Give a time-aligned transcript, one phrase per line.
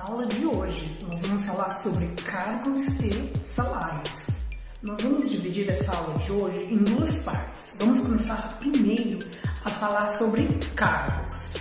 [0.00, 4.28] Na aula de hoje, nós vamos falar sobre cargos e salários.
[4.82, 7.76] Nós vamos dividir essa aula de hoje em duas partes.
[7.78, 9.18] Vamos começar primeiro
[9.62, 11.52] a falar sobre cargos.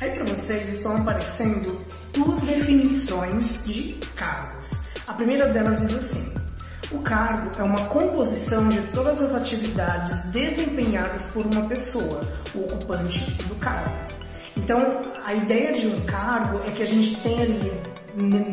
[0.00, 1.78] Aí para vocês estão aparecendo
[2.12, 4.88] duas definições de cargos.
[5.06, 6.34] A primeira delas diz assim:
[6.90, 12.20] o cargo é uma composição de todas as atividades desempenhadas por uma pessoa,
[12.56, 14.17] o ocupante do cargo.
[14.68, 17.72] Então, a ideia de um cargo é que a gente tem ali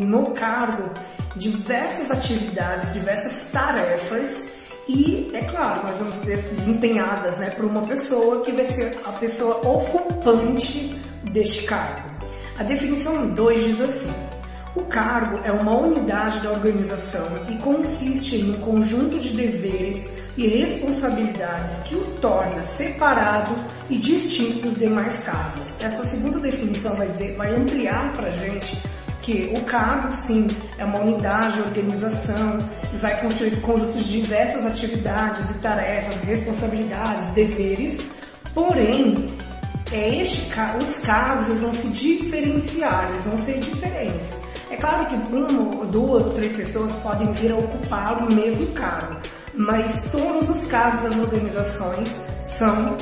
[0.05, 0.89] no cargo
[1.35, 4.53] diversas atividades, diversas tarefas
[4.87, 9.11] e, é claro, nós vamos ter desempenhadas né, por uma pessoa que vai ser a
[9.11, 10.95] pessoa ocupante
[11.33, 12.09] deste cargo.
[12.57, 14.13] A definição 2 diz assim:
[14.73, 20.47] o cargo é uma unidade da organização e consiste em um conjunto de deveres e
[20.47, 23.55] responsabilidades que o torna separado
[23.89, 25.81] e distinto dos demais cargos.
[25.81, 28.77] Essa segunda definição vai, dizer, vai ampliar para a gente
[29.21, 32.57] que o cargo, sim, é uma unidade de organização
[32.93, 38.05] e vai constituir conjuntos de diversas atividades e tarefas, responsabilidades, deveres,
[38.53, 39.25] porém,
[39.91, 40.47] é este,
[40.81, 44.41] os cargos eles vão se diferenciar, eles vão ser diferentes.
[44.69, 49.15] É claro que uma, duas três pessoas podem vir a ocupar o mesmo cargo,
[49.57, 52.09] mas todos os cargos das organizações
[52.43, 52.97] são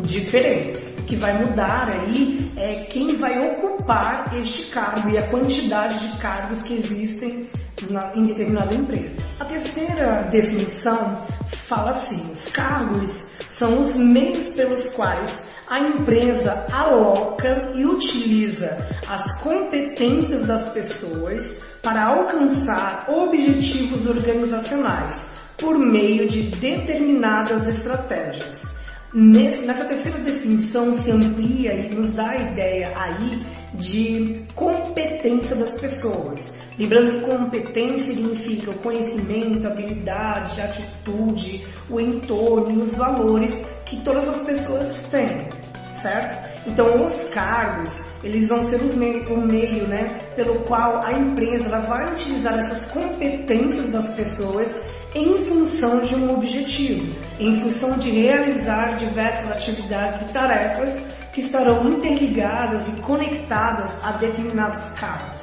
[0.00, 0.98] diferentes.
[0.98, 6.18] O que vai mudar aí é quem vai ocupar este cargo e a quantidade de
[6.18, 7.48] cargos que existem
[7.90, 9.10] na, em determinada empresa.
[9.38, 11.26] A terceira definição
[11.64, 19.40] fala assim: os cargos são os meios pelos quais a empresa aloca e utiliza as
[19.40, 28.78] competências das pessoas para alcançar objetivos organizacionais por meio de determinadas estratégias.
[29.12, 33.42] nessa terceira definição se amplia e nos dá a ideia aí
[33.74, 36.54] de competência das pessoas.
[36.78, 44.42] Lembrando que competência significa o conhecimento, habilidade, atitude, o entorno os valores que todas as
[44.42, 45.60] pessoas têm
[46.00, 46.50] certo?
[46.66, 51.78] Então os cargos, eles vão ser os meio, o meio, né, pelo qual a empresa
[51.80, 54.80] vai utilizar essas competências das pessoas
[55.14, 61.88] em função de um objetivo, em função de realizar diversas atividades e tarefas que estarão
[61.88, 65.42] interligadas e conectadas a determinados cargos.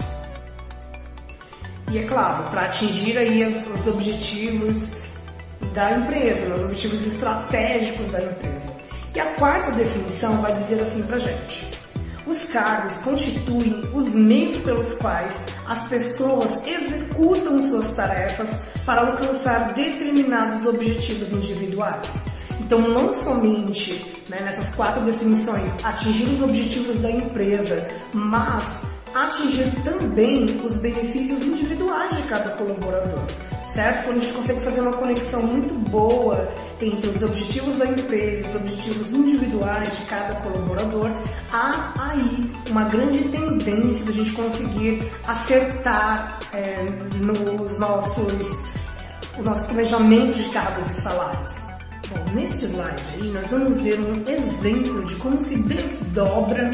[1.91, 4.97] E é claro, para atingir aí os objetivos
[5.73, 8.77] da empresa, os objetivos estratégicos da empresa.
[9.15, 11.67] E a quarta definição vai dizer assim pra gente.
[12.25, 15.33] Os cargos constituem os meios pelos quais
[15.67, 18.49] as pessoas executam suas tarefas
[18.85, 22.25] para alcançar determinados objetivos individuais.
[22.59, 23.93] Então, não somente
[24.29, 28.83] né, nessas quatro definições atingir os objetivos da empresa, mas
[29.13, 33.25] atingir também os benefícios individuais de cada colaborador
[33.77, 34.05] certo?
[34.05, 36.51] Quando a gente consegue fazer uma conexão muito boa
[36.81, 41.11] entre os objetivos da empresa, os objetivos individuais de cada colaborador,
[41.51, 46.89] há aí uma grande tendência da gente conseguir acertar é,
[47.23, 48.65] nos nossos,
[49.37, 51.67] o nosso planejamento de cargos e salários.
[52.09, 56.71] Bom, nesse slide aí nós vamos ver um exemplo de como se desdobra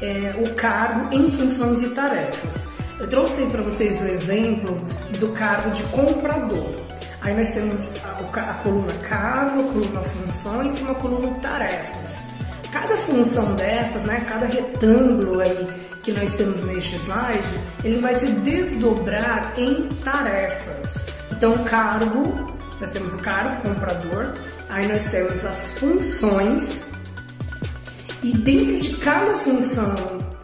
[0.00, 2.76] é, o cargo em funções e tarefas.
[2.98, 4.76] Eu trouxe para vocês o exemplo
[5.18, 6.74] do cargo de comprador.
[7.20, 12.34] Aí nós temos a, a coluna cargo, a coluna funções e uma coluna tarefas.
[12.72, 15.66] Cada função dessas, né, cada retângulo aí
[16.02, 21.06] que nós temos neste slide, ele vai se desdobrar em tarefas.
[21.32, 22.22] Então, cargo,
[22.80, 24.32] nós temos o cargo, comprador,
[24.70, 26.86] aí nós temos as funções,
[28.22, 29.94] e dentro de cada função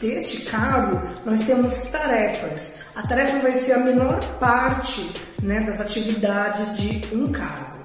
[0.02, 2.74] deste cargo, nós temos tarefas.
[2.94, 5.08] A tarefa vai ser a menor parte
[5.42, 7.78] né, das atividades de um cargo.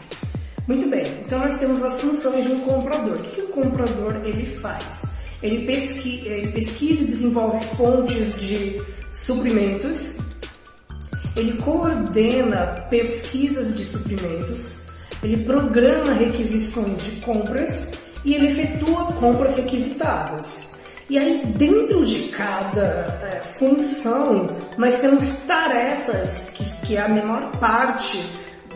[0.67, 3.19] Muito bem, então nós temos as funções de um comprador.
[3.19, 5.03] O que, o comprador ele faz?
[5.41, 8.81] Ele, pesqui, ele pesquisa e desenvolve fontes de
[9.11, 10.17] suprimentos,
[11.35, 14.79] ele coordena pesquisas de suprimentos,
[15.23, 17.91] ele programa requisições de compras
[18.25, 20.66] e ele efetua compras requisitadas.
[21.09, 24.45] E aí, dentro de cada é, função,
[24.77, 28.21] nós temos tarefas, que, que é a menor parte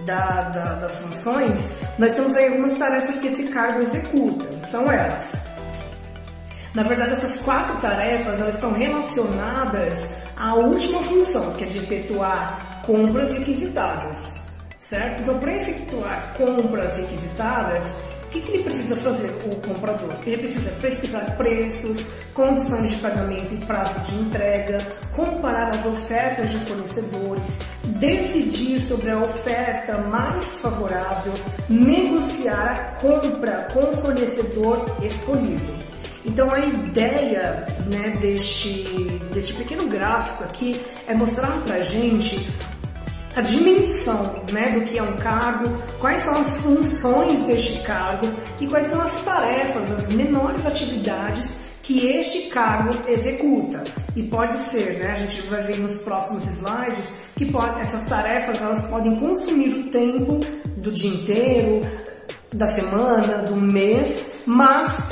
[0.05, 4.65] da, da, das funções, nós temos aí algumas tarefas que esse cargo executa.
[4.65, 5.33] São elas.
[6.73, 12.81] Na verdade, essas quatro tarefas elas estão relacionadas à última função, que é de efetuar
[12.85, 14.39] compras requisitadas,
[14.79, 15.21] certo?
[15.21, 17.93] Então, para efetuar compras requisitadas,
[18.31, 20.09] O que, que ele precisa fazer, o comprador?
[20.25, 24.77] Ele precisa pesquisar preços, condições de pagamento e prazos de entrega,
[25.13, 27.59] comparar as ofertas de fornecedores,
[27.99, 31.33] decidir sobre a oferta mais favorável,
[31.67, 35.73] negociar a compra com o fornecedor escolhido.
[36.23, 42.47] Então a ideia né, deste, deste pequeno gráfico aqui é mostrar para gente
[43.35, 45.69] a dimensão né, do que é um cargo,
[45.99, 48.27] quais são as funções deste cargo
[48.59, 53.83] e quais são as tarefas, as menores atividades que este cargo executa.
[54.15, 58.61] E pode ser, né, a gente vai ver nos próximos slides, que pode, essas tarefas
[58.61, 60.39] elas podem consumir o tempo
[60.77, 61.81] do dia inteiro,
[62.53, 65.09] da semana, do mês, mas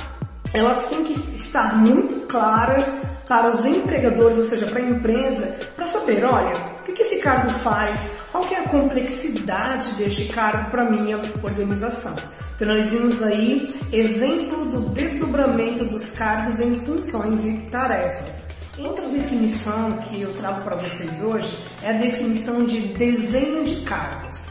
[0.53, 5.87] elas têm que estar muito claras para os empregadores, ou seja, para a empresa, para
[5.87, 6.78] saber, olha,
[7.19, 12.15] o que esse cargo faz, qual que é a complexidade deste cargo para minha organização.
[12.55, 18.39] Então nós vimos aí exemplo do desdobramento dos cargos em funções e tarefas.
[18.79, 24.49] Outra definição que eu trago para vocês hoje é a definição de desenho de cargos.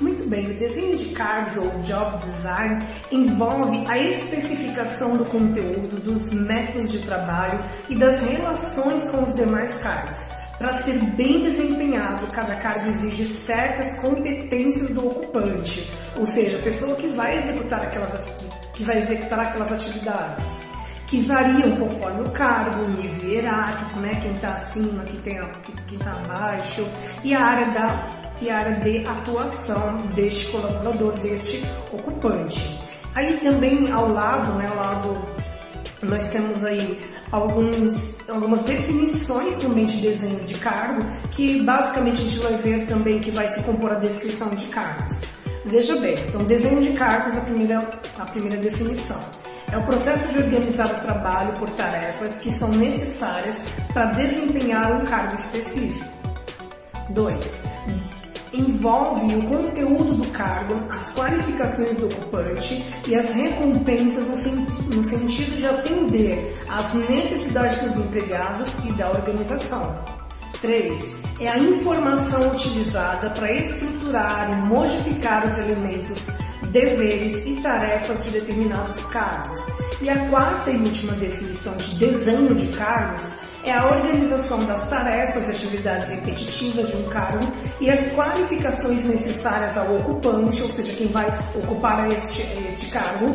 [0.00, 2.78] Muito bem, o desenho de cargos ou job design
[3.10, 9.78] envolve a especificação do conteúdo, dos métodos de trabalho e das relações com os demais
[9.78, 10.41] cargos.
[10.58, 16.94] Para ser bem desempenhado, cada cargo exige certas competências do ocupante, ou seja, a pessoa
[16.96, 18.12] que vai executar aquelas,
[18.72, 20.72] que vai executar aquelas atividades
[21.12, 24.18] que variam conforme o cargo, o nível hierárquico, né?
[24.22, 26.88] Quem está acima, quem está abaixo,
[27.22, 28.10] e a área da
[28.40, 31.62] e a área de atuação deste colaborador, deste
[31.92, 32.78] ocupante.
[33.14, 35.28] Aí também ao lado, né, ao lado,
[36.02, 36.98] nós temos aí
[37.32, 43.18] alguns, algumas definições também de desenhos de cargo, que basicamente a gente vai ver também
[43.18, 45.22] que vai se compor a descrição de cargos.
[45.64, 47.78] Veja bem, então desenho de cargos, a primeira,
[48.18, 49.18] a primeira definição.
[49.70, 53.62] É o processo de organizar o trabalho por tarefas que são necessárias
[53.94, 56.12] para desempenhar um cargo específico.
[57.08, 57.72] 2
[58.52, 65.56] envolve o conteúdo do cargo, as qualificações do ocupante e as recompensas no, no sentido
[65.56, 69.98] de atender às necessidades dos empregados e da organização.
[70.60, 71.22] 3.
[71.40, 76.28] É a informação utilizada para estruturar e modificar os elementos,
[76.70, 79.58] deveres e tarefas de determinados cargos.
[80.00, 83.32] E a quarta e última definição de desenho de cargos
[83.64, 89.76] é a organização das tarefas e atividades repetitivas de um cargo e as qualificações necessárias
[89.76, 93.26] ao ocupante, ou seja, quem vai ocupar este, este cargo,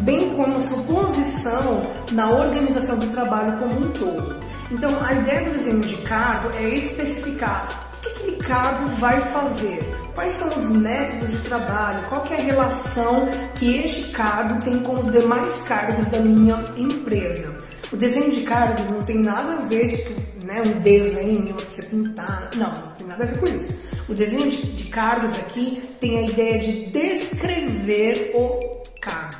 [0.00, 1.82] bem como sua posição
[2.12, 4.36] na organização do trabalho como um todo.
[4.70, 9.80] Então, a ideia do desenho de cargo é especificar o que aquele cargo vai fazer,
[10.14, 13.28] quais são os métodos de trabalho, qual é a relação
[13.58, 17.63] que este cargo tem com os demais cargos da minha empresa.
[17.94, 22.50] O desenho de cargos não tem nada a ver de né, um desenho, você pintar,
[22.56, 23.78] não, não tem nada a ver com isso.
[24.08, 29.36] O desenho de, de cargos aqui tem a ideia de descrever o cargo.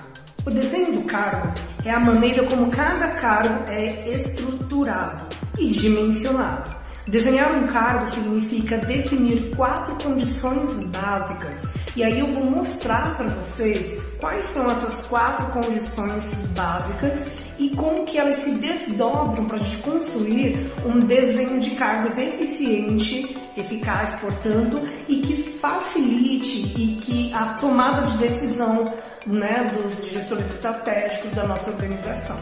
[0.46, 1.52] O desenho do cargo
[1.84, 5.26] é a maneira como cada cargo é estruturado
[5.58, 6.76] e dimensionado.
[7.08, 11.64] Desenhar um cargo significa definir quatro condições básicas.
[11.96, 16.24] E aí eu vou mostrar para vocês quais são essas quatro condições
[16.54, 22.16] básicas e como que elas se desdobram para a gente construir um desenho de cargos
[22.18, 28.92] eficiente, eficaz, portanto, e que facilite e que a tomada de decisão
[29.26, 32.36] né, dos gestores estratégicos da nossa organização.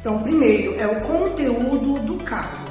[0.00, 2.66] Então, primeiro é o conteúdo do cargo.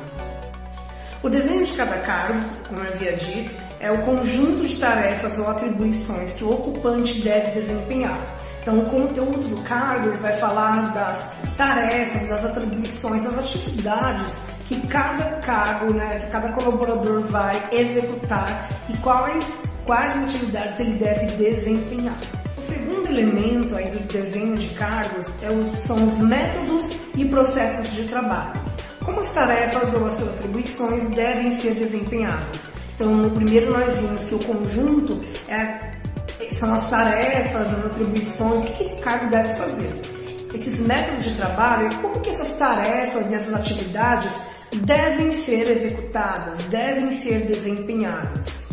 [1.23, 5.49] O desenho de cada cargo, como eu havia dito, é o conjunto de tarefas ou
[5.49, 8.34] atribuições que o ocupante deve desempenhar
[8.65, 11.23] então, o conteúdo do cargo vai falar das
[11.55, 18.97] tarefas, das atribuições, das atividades que cada cargo, né, que cada colaborador vai executar e
[18.97, 22.17] quais, quais atividades ele deve desempenhar.
[22.57, 27.93] O segundo elemento aí do desenho de cargos é os, são os métodos e processos
[27.93, 28.53] de trabalho.
[29.03, 32.61] Como as tarefas ou as atribuições devem ser desempenhadas.
[32.95, 35.93] Então, no primeiro nós vimos que o conjunto é
[36.55, 39.93] são as tarefas, as atribuições, o que esse cargo deve fazer.
[40.53, 44.31] Esses métodos de trabalho, como que essas tarefas e essas atividades
[44.85, 48.65] devem ser executadas, devem ser desempenhadas.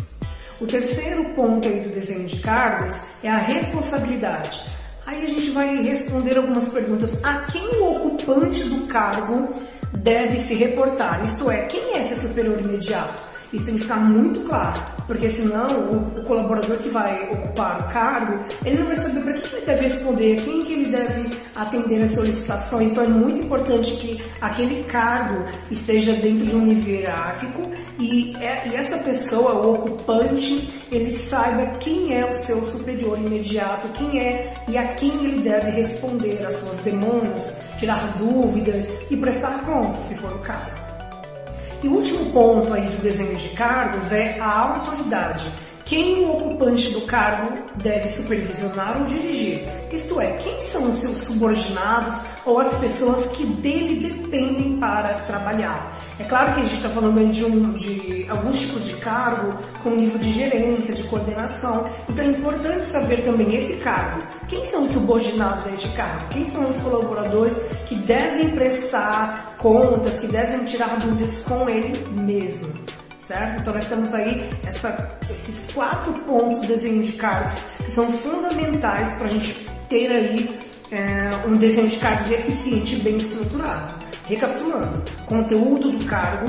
[0.61, 4.63] O terceiro ponto aí do desenho de cargos é a responsabilidade.
[5.05, 7.21] Aí a gente vai responder algumas perguntas.
[7.23, 9.53] A quem o ocupante do cargo
[9.97, 11.25] deve se reportar?
[11.25, 13.32] Isto é, quem é esse superior imediato?
[13.53, 18.43] Isso tem que ficar muito claro, porque senão o, colaborador que vai ocupar o cargo,
[18.65, 22.11] ele não vai saber para que, ele deve responder, quem que ele deve atender as
[22.11, 22.91] solicitações.
[22.91, 27.61] Então é muito importante que aquele cargo esteja dentro de um nível hierárquico
[27.99, 33.87] e, é, e essa pessoa, o ocupante, ele saiba quem é o seu superior imediato,
[33.89, 39.63] quem é e a quem ele deve responder às suas demandas, tirar dúvidas e prestar
[39.63, 40.82] contas, se for o caso.
[41.83, 45.43] E o último ponto aí do desenho de cargos é a autoridade.
[45.83, 49.65] Quem o ocupante do cargo deve supervisionar ou dirigir?
[49.91, 55.97] Isto é, quem são os seus subordinados ou as pessoas que dele dependem para trabalhar?
[56.17, 59.49] É claro que a gente está falando de, um, de alguns tipos de cargo
[59.83, 64.25] com nível de gerência, de coordenação, então é importante saber também esse cargo.
[64.53, 66.29] Quem são os subordinados a este cargo?
[66.29, 67.57] Quem são os colaboradores
[67.87, 71.91] que devem prestar contas, que devem tirar dúvidas com ele
[72.21, 72.71] mesmo?
[73.27, 73.61] certo?
[73.61, 79.17] Então nós temos aí essa, esses quatro pontos do desenho de cargos que são fundamentais
[79.17, 80.59] para a gente ter aí
[80.91, 83.95] é, um desenho de cargos eficiente e bem estruturado.
[84.27, 86.45] Recapitulando, conteúdo do cargo,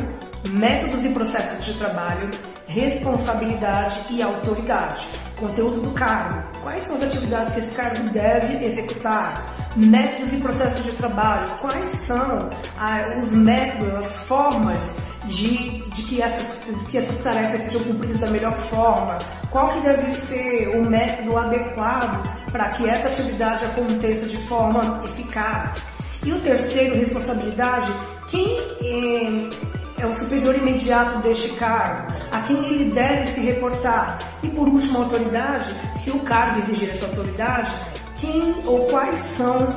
[0.51, 2.29] métodos e processos de trabalho,
[2.67, 5.07] responsabilidade e autoridade.
[5.39, 9.35] Conteúdo do cargo, quais são as atividades que esse cargo deve executar,
[9.77, 16.23] métodos e processos de trabalho, quais são ah, os métodos, as formas de, de, que
[16.23, 19.19] essas, de que essas tarefas sejam cumpridas da melhor forma,
[19.51, 22.23] qual que deve ser o método adequado
[22.53, 25.83] para que essa atividade aconteça de forma eficaz.
[26.23, 27.93] E o terceiro, responsabilidade,
[28.29, 32.07] quem é, é o superior imediato deste cargo,
[32.47, 34.19] quem ele deve se reportar.
[34.43, 35.71] E por último, autoridade,
[36.03, 37.73] se o cargo exigir essa autoridade,
[38.19, 39.69] quem ou quais são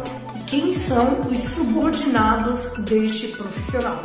[0.48, 4.02] quem são os subordinados deste profissional.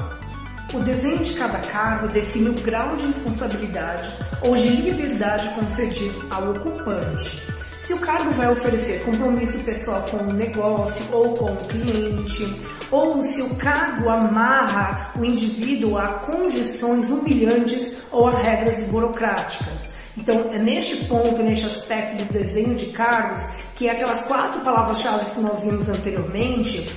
[0.74, 6.50] O desenho de cada cargo define o grau de responsabilidade ou de liberdade concedido ao
[6.50, 7.46] ocupante.
[7.82, 12.56] Se o cargo vai oferecer compromisso pessoal com o negócio ou com o cliente,
[12.92, 19.90] ou se o cargo amarra o indivíduo a condições humilhantes ou a regras burocráticas.
[20.16, 23.40] Então, é neste ponto, neste aspecto do desenho de cargos,
[23.74, 26.94] que é aquelas quatro palavras-chave que nós vimos anteriormente,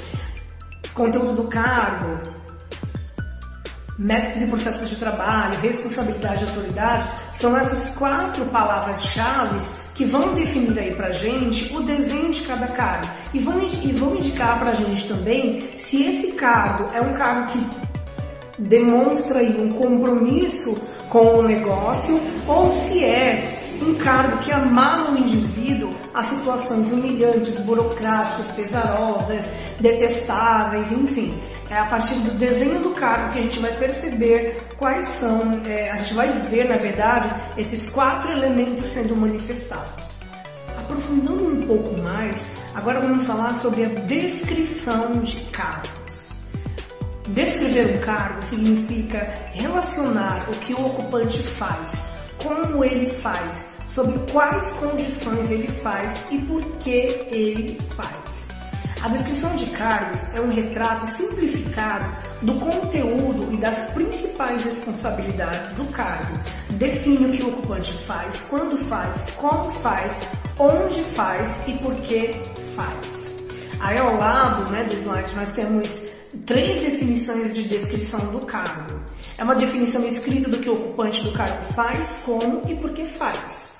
[0.94, 2.20] conteúdo do cargo,
[3.98, 7.08] métodos e processos de trabalho, responsabilidade e autoridade,
[7.40, 13.08] são essas quatro palavras-chave que vão definir aí pra gente o desenho de cada cargo
[13.34, 17.68] e vão, e vão indicar pra gente também se esse cargo é um cargo que
[18.60, 20.75] demonstra aí um compromisso
[21.10, 27.60] com o negócio ou se é um cargo que amarra o indivíduo a situações humilhantes,
[27.60, 29.46] burocráticas, pesarosas,
[29.80, 31.42] detestáveis, enfim.
[31.69, 35.89] É a partir do desenho do cargo que a gente vai perceber quais são, é,
[35.89, 40.15] a gente vai ver, na verdade, esses quatro elementos sendo manifestados.
[40.77, 45.95] Aprofundando um pouco mais, agora vamos falar sobre a descrição de cargos.
[47.29, 52.12] Descrever um cargo significa relacionar o que o ocupante faz,
[52.43, 58.25] como ele faz, sob quais condições ele faz e por que ele faz.
[59.06, 62.08] A descrição de cargos é um retrato simplificado
[62.42, 66.34] do conteúdo e das principais responsabilidades do cargo.
[66.72, 70.22] Define o que o ocupante faz, quando faz, como faz,
[70.58, 72.32] onde faz e por que
[72.76, 73.46] faz.
[73.80, 75.88] Aí ao lado né, do slide nós temos
[76.48, 79.00] três definições de descrição do cargo.
[79.38, 83.06] É uma definição escrita do que o ocupante do cargo faz, como e por que
[83.06, 83.75] faz.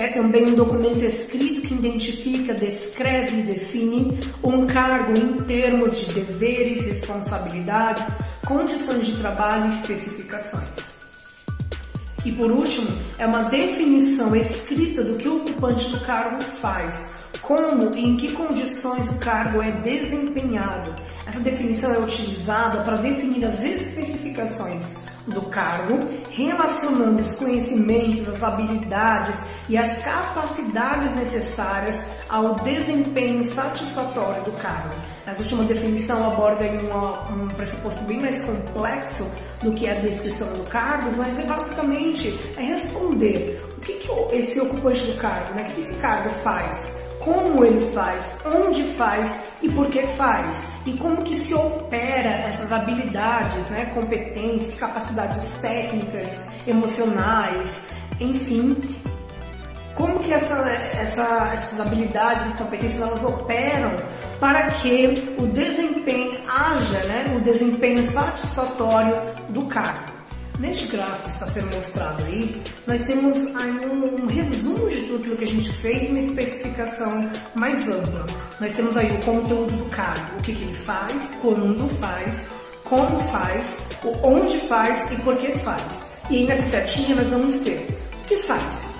[0.00, 6.14] É também um documento escrito que identifica, descreve e define um cargo em termos de
[6.14, 8.06] deveres, responsabilidades,
[8.46, 10.70] condições de trabalho e especificações.
[12.24, 12.88] E por último,
[13.18, 18.32] é uma definição escrita do que o ocupante do cargo faz, como e em que
[18.32, 20.96] condições o cargo é desempenhado.
[21.26, 25.98] Essa definição é utilizada para definir as especificações do cargo,
[26.30, 34.94] relacionando os conhecimentos, as habilidades e as capacidades necessárias ao desempenho satisfatório do cargo.
[35.26, 39.30] Essa última definição aborda um, um pressuposto bem mais complexo
[39.62, 44.60] do que a descrição do cargo, mas é basicamente é responder o que, que esse
[44.60, 49.50] ocupante do cargo, né, o que esse cargo faz, como ele faz, onde faz?
[49.62, 50.56] E por que faz,
[50.86, 58.76] e como que se opera essas habilidades, né, competências, capacidades técnicas, emocionais, enfim,
[59.94, 63.94] como que essa, essa, essas habilidades, essas competências, elas operam
[64.38, 69.14] para que o desempenho haja, né, o desempenho satisfatório
[69.50, 70.09] do cargo.
[70.60, 75.34] Neste gráfico que está sendo mostrado aí, nós temos aí um, um resumo de tudo
[75.34, 78.26] que a gente fez uma especificação mais ampla.
[78.60, 82.48] Nós temos aí o conteúdo do cargo, o que, que ele faz, quando faz,
[82.84, 83.78] como faz,
[84.22, 86.06] onde faz e por que faz.
[86.28, 88.94] E nessa setinha nós vamos ter o que faz,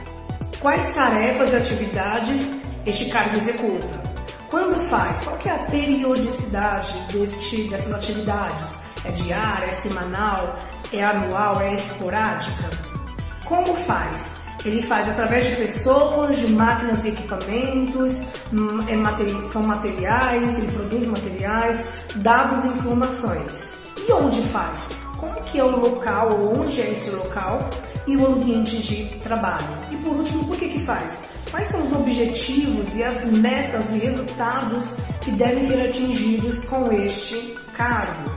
[0.61, 2.47] quais tarefas e atividades
[2.87, 4.03] este cargo executa,
[4.51, 8.75] quando faz, qual é a periodicidade deste, dessas atividades,
[9.05, 10.59] é diária, é semanal,
[10.93, 12.71] é anual, é esporádica?
[13.45, 14.41] Como faz?
[14.65, 21.09] Ele faz através de pessoas, de máquinas e equipamentos, hum, é são materiais, ele produz
[21.09, 21.85] materiais,
[22.17, 23.73] dados e informações.
[24.07, 24.89] E onde faz?
[25.19, 27.59] Como que é o local, onde é esse local
[28.07, 29.67] e o ambiente de trabalho?
[29.91, 31.23] E por último, por que que faz?
[31.51, 37.57] Quais são os objetivos e as metas e resultados que devem ser atingidos com este
[37.77, 38.31] cargo?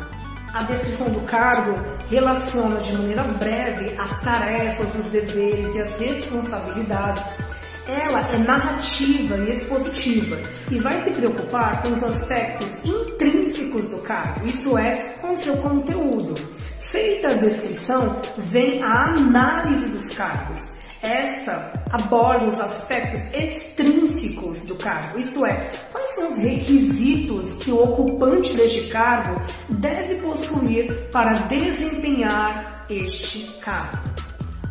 [0.53, 1.73] A descrição do cargo
[2.13, 7.37] relaciona de maneira breve as tarefas, os deveres e as responsabilidades.
[7.87, 10.37] Ela é narrativa e expositiva
[10.71, 16.35] e vai se preocupar com os aspectos intrínsecos do cargo, isto é, com seu conteúdo.
[16.91, 20.72] Feita a descrição, vem a análise dos cargos.
[21.03, 25.59] Esta aborda os aspectos extrínsecos do cargo, isto é,
[25.91, 34.01] quais são os requisitos que o ocupante deste cargo deve possuir para desempenhar este cargo.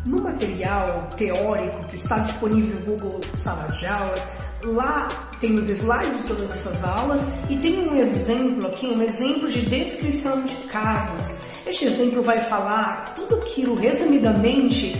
[0.07, 4.15] No material teórico que está disponível no Google Sala de Aula,
[4.63, 5.07] lá
[5.39, 9.61] tem os slides de todas essas aulas e tem um exemplo aqui, um exemplo de
[9.67, 11.37] descrição de cargos.
[11.67, 14.97] Este exemplo vai falar tudo aquilo resumidamente,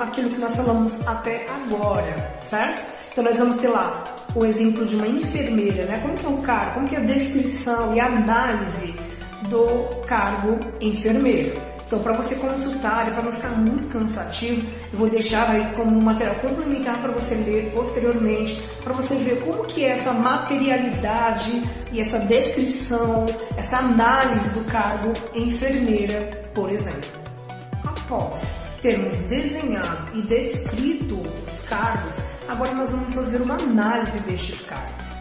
[0.00, 2.92] aquilo que nós falamos até agora, certo?
[3.12, 4.02] Então nós vamos ter lá
[4.34, 5.98] o exemplo de uma enfermeira, né?
[6.00, 8.94] Como que é o cargo, como que é a descrição e a análise
[9.48, 11.60] do cargo enfermeiro.
[11.86, 15.92] Então, para você consultar e para não ficar muito cansativo, eu vou deixar aí como
[15.92, 21.62] um material complementar para você ler posteriormente, para você ver como que é essa materialidade
[21.92, 23.26] e essa descrição,
[23.58, 27.10] essa análise do cargo enfermeira, por exemplo.
[27.84, 32.16] Após termos desenhado e descrito os cargos,
[32.48, 35.12] agora nós vamos fazer uma análise destes cargos.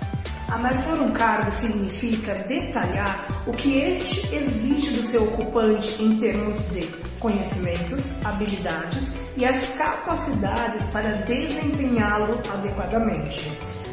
[0.49, 6.85] Analisar um cargo significa detalhar o que este exige do seu ocupante em termos de
[7.19, 13.49] conhecimentos, habilidades e as capacidades para desempenhá-lo adequadamente.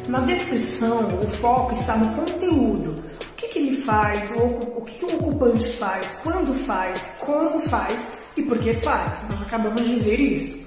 [0.09, 2.95] Na descrição, o foco está no conteúdo.
[3.31, 8.43] O que, que ele faz, o, que o ocupante faz, quando faz, como faz e
[8.43, 9.11] por que faz.
[9.29, 10.59] Nós acabamos de ver isso.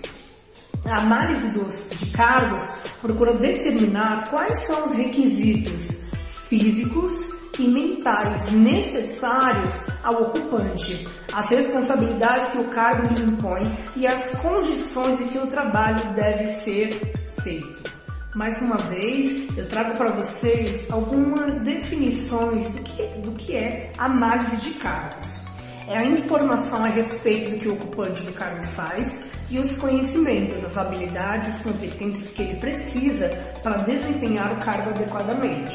[0.85, 2.65] A análise dos, de cargos
[3.01, 6.03] procura determinar quais são os requisitos
[6.49, 7.13] físicos
[7.59, 13.63] e mentais necessários ao ocupante, as responsabilidades que o cargo lhe impõe
[13.97, 17.93] e as condições em que o trabalho deve ser feito.
[18.35, 24.57] Mais uma vez, eu trago para vocês algumas definições do que, do que é análise
[24.57, 25.42] de cargos.
[25.89, 30.65] É a informação a respeito do que o ocupante do cargo faz e os conhecimentos,
[30.65, 33.29] as habilidades, as competências que ele precisa
[33.63, 35.75] para desempenhar o cargo adequadamente.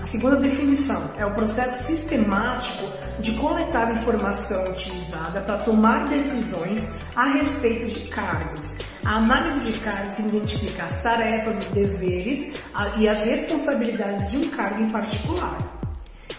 [0.00, 2.86] A segunda definição é o processo sistemático
[3.20, 8.78] de coletar informação utilizada para tomar decisões a respeito de cargos.
[9.04, 12.60] A análise de cargos identifica as tarefas, os deveres
[12.98, 15.56] e as responsabilidades de um cargo em particular.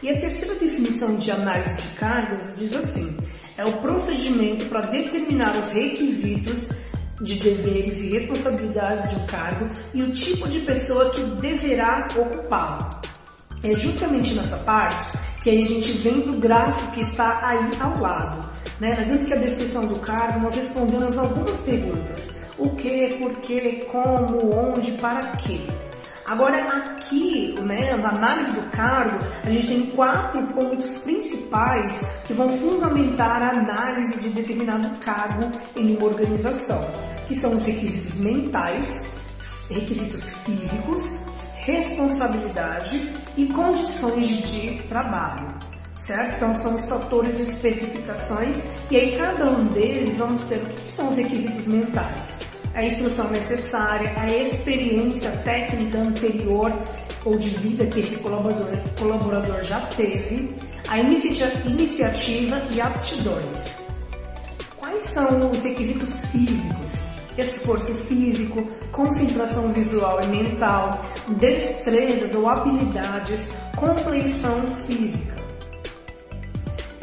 [0.01, 3.17] E a terceira definição de análise de cargos diz assim:
[3.57, 6.69] é o procedimento para determinar os requisitos
[7.21, 12.88] de deveres e responsabilidades de um cargo e o tipo de pessoa que deverá ocupá-lo.
[13.63, 17.69] É justamente nessa parte que aí a gente vem para o gráfico que está aí
[17.79, 18.47] ao lado.
[18.79, 18.93] Né?
[18.95, 22.31] Mas antes que a descrição do cargo, nós respondemos algumas perguntas.
[22.57, 25.62] O que, por que, como, onde, para quê?
[26.27, 32.49] Agora aqui, né, na análise do cargo, a gente tem quatro pontos principais que vão
[32.57, 36.85] fundamentar a análise de determinado cargo em uma organização,
[37.29, 39.05] que são os requisitos mentais,
[39.69, 41.17] requisitos físicos,
[41.55, 45.47] responsabilidade e condições de trabalho.
[45.97, 46.35] Certo?
[46.35, 48.61] Então são os fatores de especificações
[48.91, 52.37] e aí cada um deles vamos ter o que são os requisitos mentais
[52.77, 56.71] a instrução necessária, a experiência técnica anterior
[57.25, 58.67] ou de vida que esse colaborador,
[58.99, 60.53] colaborador já teve,
[60.87, 63.79] a iniciativa e aptidões.
[64.77, 66.91] Quais são os requisitos físicos?
[67.35, 68.61] Esforço físico,
[68.91, 70.91] concentração visual e mental,
[71.29, 75.35] destrezas ou habilidades, compleição física.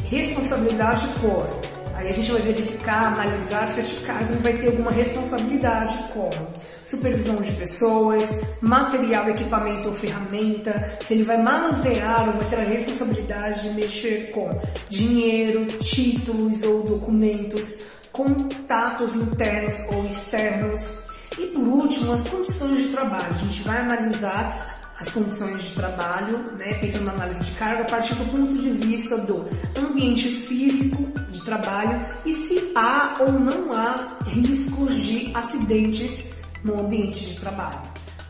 [0.05, 1.64] Responsabilidade por
[2.05, 6.53] Aí a gente vai verificar, analisar se este cargo vai ter alguma responsabilidade como
[6.85, 12.65] supervisão de pessoas, material, equipamento ou ferramenta, se ele vai manusear ou vai ter a
[12.65, 14.51] responsabilidade de mexer com
[14.91, 21.05] dinheiro, títulos ou documentos, contatos internos ou externos.
[21.39, 23.33] E por último, as condições de trabalho.
[23.33, 24.74] A gente vai analisar
[25.05, 28.71] as condições de trabalho, né, pensando na análise de carga, a partir do ponto de
[28.71, 29.47] vista do
[29.79, 36.31] ambiente físico de trabalho e se há ou não há riscos de acidentes
[36.65, 37.83] no ambiente de trabalho.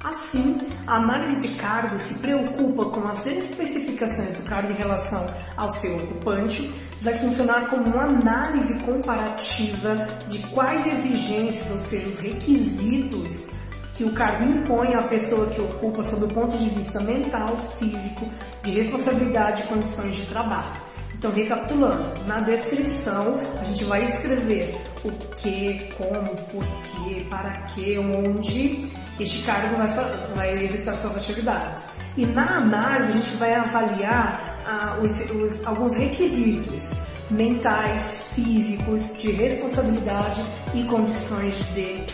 [0.03, 5.25] Assim, a análise de cargo se preocupa com as especificações do cargo em relação
[5.57, 9.95] ao seu ocupante, vai funcionar como uma análise comparativa
[10.29, 13.54] de quais exigências, ou seja, os requisitos
[13.97, 17.47] que o cargo impõe à pessoa que ocupa sob o ponto de vista mental,
[17.79, 18.29] físico,
[18.63, 20.73] de responsabilidade e condições de trabalho.
[21.15, 24.73] Então, recapitulando, na descrição a gente vai escrever
[25.05, 29.89] o que, como, por que, para que, onde este cargo vai,
[30.35, 31.83] vai executar suas atividades.
[32.17, 36.93] E na análise a gente vai avaliar ah, os, os, alguns requisitos
[37.31, 40.43] mentais, físicos, de responsabilidade
[40.75, 42.05] e condições de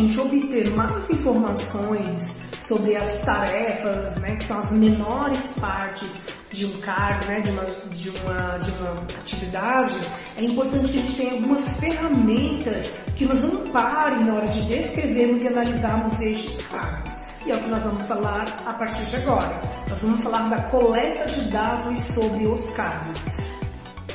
[0.00, 6.80] gente obter mais informações sobre as tarefas, né, que são as menores partes de um
[6.80, 10.00] cargo, né, de, uma, de, uma, de uma atividade,
[10.38, 15.42] é importante que a gente tenha algumas ferramentas que nos amparem na hora de descrevermos
[15.42, 17.12] e analisarmos estes cargos.
[17.44, 19.60] E é o que nós vamos falar a partir de agora.
[19.88, 23.18] Nós vamos falar da coleta de dados sobre os cargos.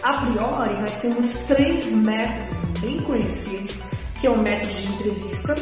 [0.04, 5.56] A priori, nós temos três métodos bem conhecidos que é o método de entrevista,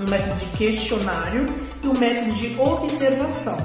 [0.00, 1.46] o método de questionário
[1.82, 3.56] e o método de observação.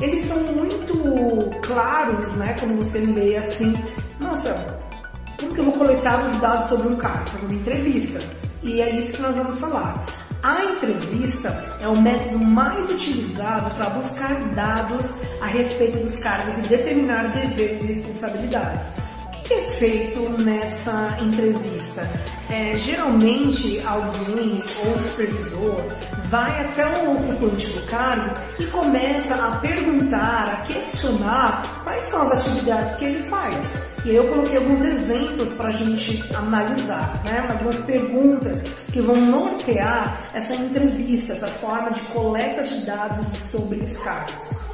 [0.00, 2.54] Eles são muito claros, né?
[2.58, 3.74] Quando você lê assim,
[4.20, 4.54] nossa,
[5.38, 7.30] como que eu vou coletar os dados sobre um cargo?
[7.30, 8.20] Fazer uma entrevista.
[8.62, 10.04] E é isso que nós vamos falar.
[10.42, 16.68] A entrevista é o método mais utilizado para buscar dados a respeito dos cargos e
[16.68, 18.88] determinar deveres e responsabilidades
[19.46, 22.02] que é feito nessa entrevista?
[22.50, 25.84] É, geralmente alguém ou supervisor
[26.28, 32.46] vai até o ocupante do cargo e começa a perguntar, a questionar quais são as
[32.46, 33.76] atividades que ele faz.
[34.04, 37.46] E eu coloquei alguns exemplos para a gente analisar, né?
[37.48, 43.96] algumas perguntas que vão nortear essa entrevista, essa forma de coleta de dados sobre os
[43.98, 44.65] cargos.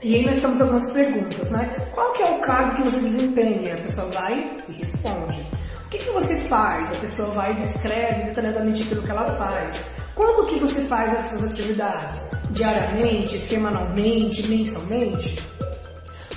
[0.00, 1.88] E aí nós temos algumas perguntas, né?
[1.92, 3.74] Qual que é o cargo que você desempenha?
[3.74, 5.44] A pessoa vai e responde.
[5.86, 6.88] O que, que você faz?
[6.96, 9.86] A pessoa vai e descreve detalhadamente aquilo que ela faz.
[10.14, 12.20] Quando que você faz essas atividades?
[12.50, 15.36] Diariamente, semanalmente, mensalmente?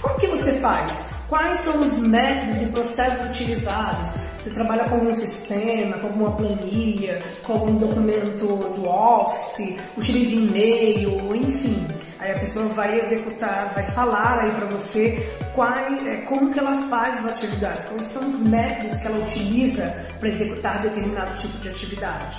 [0.02, 1.06] Como que você faz?
[1.30, 4.12] Quais são os métodos e processos utilizados?
[4.39, 11.36] Você trabalha com um sistema, com alguma planilha, com algum documento do Office, utiliza e-mail,
[11.36, 11.86] enfim.
[12.21, 16.88] Aí a pessoa vai executar, vai falar aí para você qual, é, como que ela
[16.88, 21.69] faz as atividades, quais são os métodos que ela utiliza para executar determinado tipo de
[21.69, 22.38] atividade.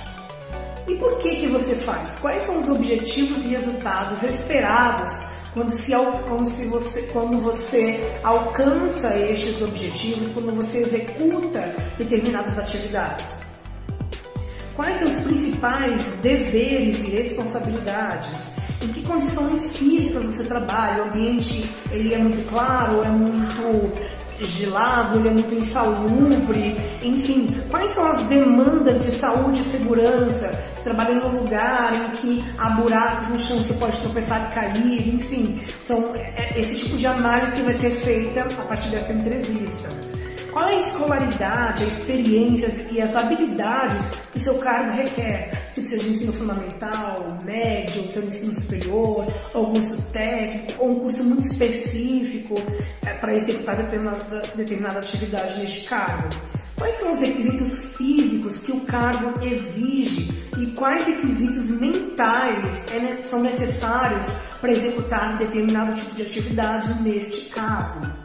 [0.87, 2.17] E por que que você faz?
[2.19, 5.11] Quais são os objetivos e resultados esperados
[5.53, 5.91] quando, se,
[6.29, 13.25] quando, se você, quando você alcança estes objetivos, quando você executa determinadas atividades?
[14.77, 18.52] Quais são os principais deveres e responsabilidades?
[19.03, 23.93] Em que condições físicas você trabalha, o ambiente ele é muito claro, é muito
[24.39, 30.47] gelado, ele é muito insalubre, enfim, quais são as demandas de saúde e segurança?
[30.75, 35.15] Você trabalha num lugar em que há buracos no chão, você pode tropeçar e cair,
[35.15, 39.13] enfim, são é, é esse tipo de análise que vai ser feita a partir dessa
[39.13, 40.02] entrevista.
[40.53, 45.51] Qual é a escolaridade, a experiência e as habilidades que seu cargo requer?
[45.71, 51.23] Se precisa de ensino fundamental, médio, seu ensino superior, ou curso técnico, ou um curso
[51.23, 52.53] muito específico
[53.03, 56.29] é, para executar determinada, determinada atividade neste cargo?
[56.77, 63.41] Quais são os requisitos físicos que o cargo exige e quais requisitos mentais é, são
[63.41, 64.27] necessários
[64.61, 68.22] para executar determinado tipo de atividade neste cargo?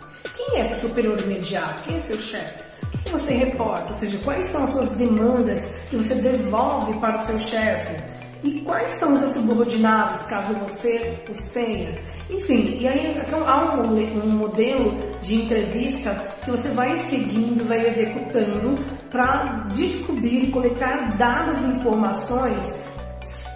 [0.48, 1.82] Quem é esse superior imediato?
[1.82, 2.64] Quem é seu chefe?
[2.94, 3.88] O que você reporta?
[3.88, 8.02] Ou seja, quais são as suas demandas que você devolve para o seu chefe?
[8.44, 11.94] E quais são os subordinados, caso você os tenha?
[12.30, 13.12] Enfim, e aí
[13.46, 18.74] há um, um modelo de entrevista que você vai seguindo, vai executando
[19.10, 22.74] para descobrir e coletar dados e informações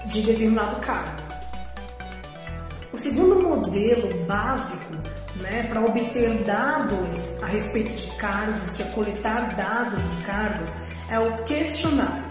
[0.06, 1.22] de determinado cargo.
[2.92, 4.91] O segundo modelo básico
[5.42, 10.72] né, para obter dados a respeito de cargos, de coletar dados de cargos,
[11.10, 12.24] é o questionário.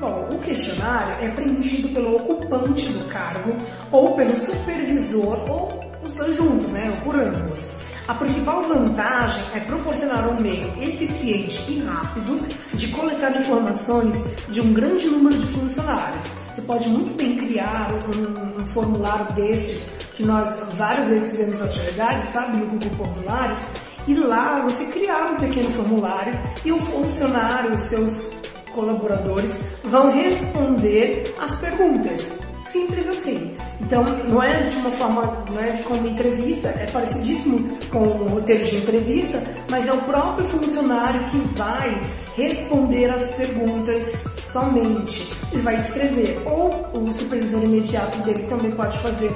[0.00, 3.56] Bom, o questionário é preenchido pelo ocupante do cargo
[3.90, 7.76] ou pelo supervisor ou os dois juntos, né, ou por ambos.
[8.06, 12.40] A principal vantagem é proporcionar um meio eficiente e rápido
[12.72, 16.24] de coletar informações de um grande número de funcionários.
[16.54, 22.30] Você pode muito bem criar um, um formulário desses que nós várias vezes fizemos atividades,
[22.30, 23.60] sabe, no Google Formulários,
[24.08, 26.32] e lá você criar um pequeno formulário
[26.64, 28.32] e o funcionário, os seus
[28.74, 29.54] colaboradores
[29.84, 32.40] vão responder as perguntas.
[32.72, 33.56] Simples assim.
[33.80, 38.28] Então, não é de uma forma, não é de como entrevista, é parecidíssimo com o
[38.28, 42.02] roteiro de entrevista, mas é o próprio funcionário que vai
[42.34, 45.32] responder as perguntas somente.
[45.52, 49.30] Ele vai escrever, ou o supervisor imediato dele também pode fazer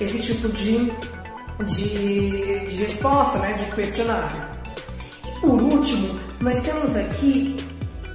[0.00, 0.92] esse tipo de,
[1.66, 4.42] de, de resposta, né, de questionário.
[5.26, 7.56] E por último, nós temos aqui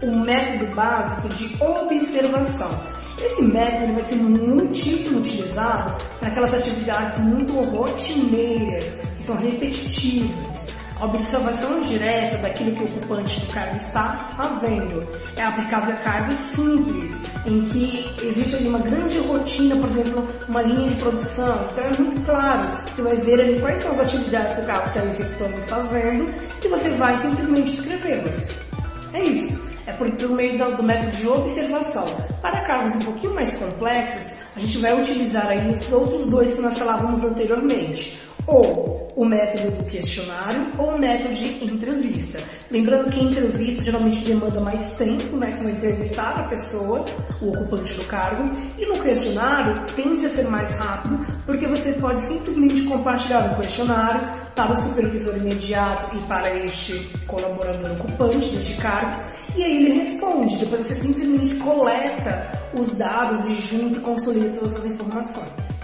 [0.01, 2.71] o método básico de observação.
[3.23, 8.83] Esse método vai ser muitíssimo utilizado para aquelas atividades muito rotineiras,
[9.17, 10.71] que são repetitivas.
[11.01, 17.19] Observação direta daquilo que o ocupante do cargo está fazendo é aplicável a cargos simples,
[17.43, 21.67] em que existe ali uma grande rotina, por exemplo, uma linha de produção.
[21.71, 24.87] Então é muito claro, você vai ver ali quais são as atividades que o cargo
[24.89, 26.33] está executando e fazendo
[26.63, 28.49] e você vai simplesmente escrevê-las.
[29.13, 32.05] É isso é por, por meio do, do, método de observação.
[32.41, 36.61] Para cargos um pouquinho mais complexos, a gente vai utilizar aí os outros dois que
[36.61, 42.39] nós falávamos anteriormente, ou o método do questionário ou o método de entrevista.
[42.71, 45.51] Lembrando que entrevista geralmente demanda mais tempo, né?
[45.51, 47.03] Você vai entrevistar a pessoa,
[47.41, 52.21] o ocupante do cargo, e no questionário tende a ser mais rápido, porque você pode
[52.21, 54.21] simplesmente compartilhar o questionário
[54.55, 59.21] para o supervisor imediato e para este colaborador ocupante deste cargo,
[59.55, 60.57] e aí ele responde.
[60.57, 62.47] Depois você simplesmente coleta
[62.79, 65.80] os dados e junta e consolida todas as informações.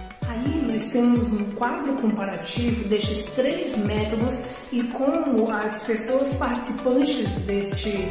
[0.86, 8.10] Temos um quadro comparativo destes três métodos e como as pessoas participantes deste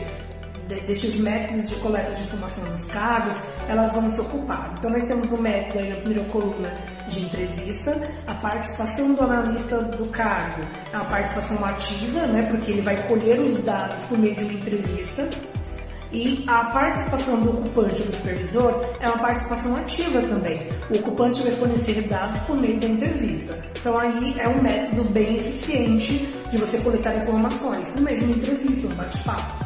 [0.68, 3.36] destes métodos de coleta de informação dos cargos,
[3.70, 4.74] elas vão se ocupar.
[4.78, 6.74] Então nós temos um método aí na primeira coluna
[7.08, 12.82] de entrevista, a participação do analista do cargo é uma participação ativa, né, porque ele
[12.82, 15.30] vai colher os dados por meio de uma entrevista,
[16.12, 20.68] e a participação do ocupante do supervisor é uma participação ativa também.
[20.94, 23.58] O ocupante vai fornecer dados por meio da entrevista.
[23.80, 28.96] Então aí é um método bem eficiente de você coletar informações, no uma entrevista, um
[28.96, 29.66] bate-papo.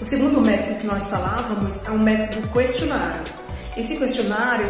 [0.00, 3.24] O segundo método que nós falávamos é um método questionário.
[3.76, 4.66] Esse questionário,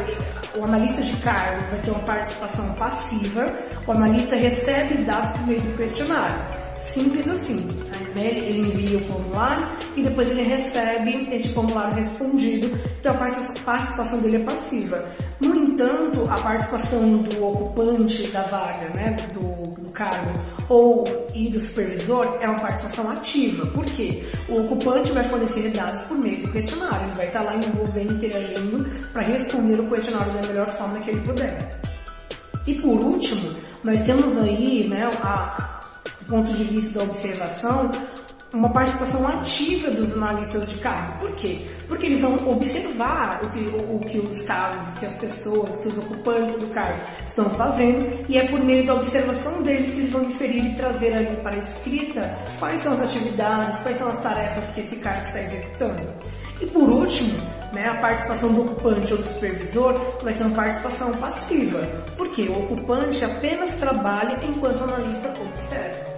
[0.56, 3.46] o analista de cargo vai ter uma participação passiva,
[3.86, 6.36] o analista recebe dados por meio do questionário.
[6.76, 7.85] Simples assim.
[8.16, 8.26] Né?
[8.26, 13.18] Ele envia o formulário e depois ele recebe esse formulário respondido, então a
[13.64, 15.04] participação dele é passiva.
[15.40, 20.30] No entanto, a participação do ocupante da vaga, né, do, do cargo,
[20.68, 23.66] ou e do supervisor é uma participação ativa.
[23.66, 24.24] Por quê?
[24.48, 28.84] O ocupante vai fornecer dados por meio do questionário, ele vai estar lá envolvendo, interagindo
[29.12, 31.80] para responder o questionário da melhor forma que ele puder.
[32.66, 35.75] E por último, nós temos aí, né, a,
[36.26, 37.90] ponto de vista da observação,
[38.54, 41.18] uma participação ativa dos analistas de cargo.
[41.20, 41.66] Por quê?
[41.88, 45.70] Porque eles vão observar o que, o, o que os cargos, o que as pessoas,
[45.70, 49.92] o que os ocupantes do cargo estão fazendo e é por meio da observação deles
[49.92, 53.98] que eles vão inferir e trazer ali para a escrita quais são as atividades, quais
[53.98, 56.14] são as tarefas que esse cargo está executando.
[56.60, 57.38] E por último,
[57.74, 61.86] né, a participação do ocupante ou do supervisor vai ser uma participação passiva,
[62.16, 66.15] porque o ocupante apenas trabalha enquanto o analista observa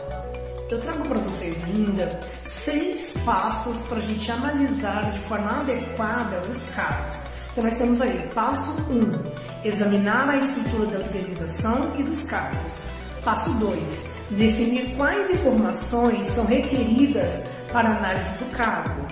[0.71, 2.09] eu trago para vocês ainda
[2.45, 7.17] seis passos para a gente analisar de forma adequada os cargos.
[7.53, 9.23] Então nós temos aí, passo 1, um,
[9.65, 12.83] examinar a estrutura da organização e dos cargos.
[13.25, 19.07] Passo 2, definir quais informações são requeridas para análise do cargo.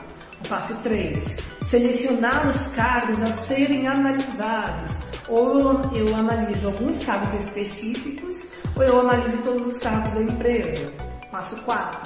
[0.48, 1.38] passo 3,
[1.70, 5.06] selecionar os cargos a serem analisados.
[5.28, 11.05] Ou eu analiso alguns cargos específicos, ou eu analiso todos os cargos da empresa.
[11.36, 12.00] Passo 4.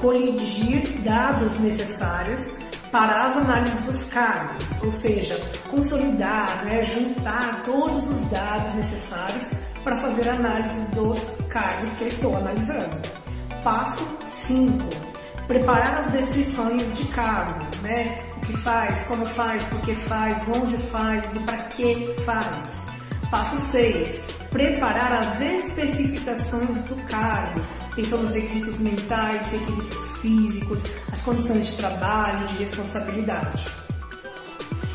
[0.00, 5.38] Coligir dados necessários para as análises dos cargos, ou seja,
[5.70, 9.44] consolidar, né, juntar todos os dados necessários
[9.82, 13.02] para fazer análise dos cargos que eu estou analisando.
[13.62, 14.72] Passo 5.
[15.46, 18.18] Preparar as descrições de cargo, né?
[18.38, 22.86] O que faz, como faz, por que faz, onde faz e para que faz.
[23.30, 27.60] Passo 6 preparar as especificações do cargo,
[27.96, 33.64] pensando nos requisitos mentais, requisitos físicos, as condições de trabalho, de responsabilidade.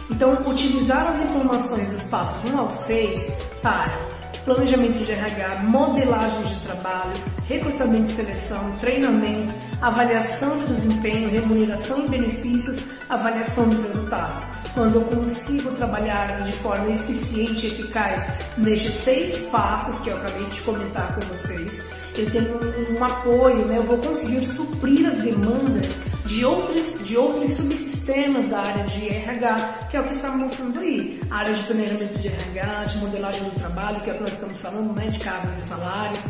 [0.09, 4.07] Então, utilizar as informações dos passos 1 ao 6 para
[4.45, 7.13] planejamento de RH, modelagem de trabalho,
[7.45, 14.58] recrutamento e seleção, treinamento, avaliação de desempenho, remuneração e benefícios, avaliação dos resultados.
[14.79, 18.25] Quando eu consigo trabalhar de forma eficiente e eficaz
[18.57, 21.85] nestes seis passos que eu acabei de comentar com vocês,
[22.17, 23.77] eu tenho um, um apoio, né?
[23.77, 25.85] eu vou conseguir suprir as demandas
[26.25, 30.79] de outros, de outros subsistemas da área de RH, que é o que está mostrando
[30.79, 31.19] aí.
[31.29, 34.31] A área de planejamento de RH, de modelagem do trabalho, que é o que nós
[34.31, 35.09] estamos falando, né?
[35.09, 36.23] de cargos e salários.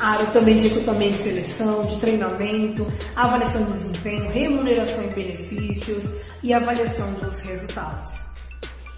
[0.00, 6.10] Área também de recrutamento e seleção, de treinamento, avaliação de desempenho, remuneração e benefícios
[6.42, 8.30] e avaliação dos resultados.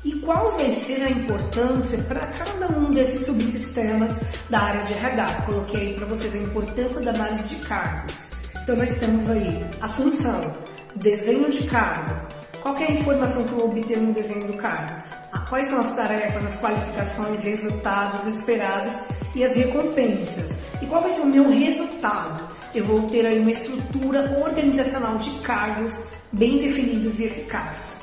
[0.05, 4.17] E qual vai ser a importância para cada um desses subsistemas
[4.49, 5.43] da área de RH?
[5.47, 8.15] Coloquei para vocês a importância da análise de cargos.
[8.63, 10.55] Então nós temos aí a função,
[10.95, 12.15] desenho de cargo.
[12.61, 15.03] Qual é a informação que eu obter no desenho do cargo?
[15.33, 18.93] Ah, quais são as tarefas, as qualificações, resultados esperados
[19.35, 20.72] e as recompensas?
[20.93, 22.51] Qual vai ser o meu resultado?
[22.75, 28.03] Eu vou ter aí uma estrutura organizacional de cargos bem definidos e eficazes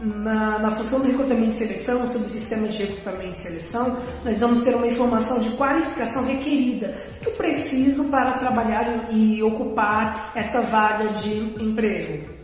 [0.00, 4.38] na, na, função do recrutamento e seleção, sobre o sistema de recrutamento e seleção, nós
[4.38, 6.96] vamos ter uma informação de qualificação requerida.
[7.20, 12.37] Que eu preciso para trabalhar e ocupar esta vaga de emprego?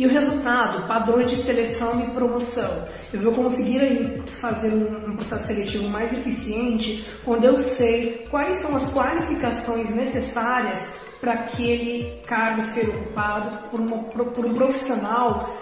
[0.00, 2.88] E o resultado, padrões de seleção e promoção.
[3.12, 8.74] Eu vou conseguir aí fazer um, processo seletivo mais eficiente quando eu sei quais são
[8.74, 15.60] as qualificações necessárias para aquele cargo ser ocupado por, uma, por um profissional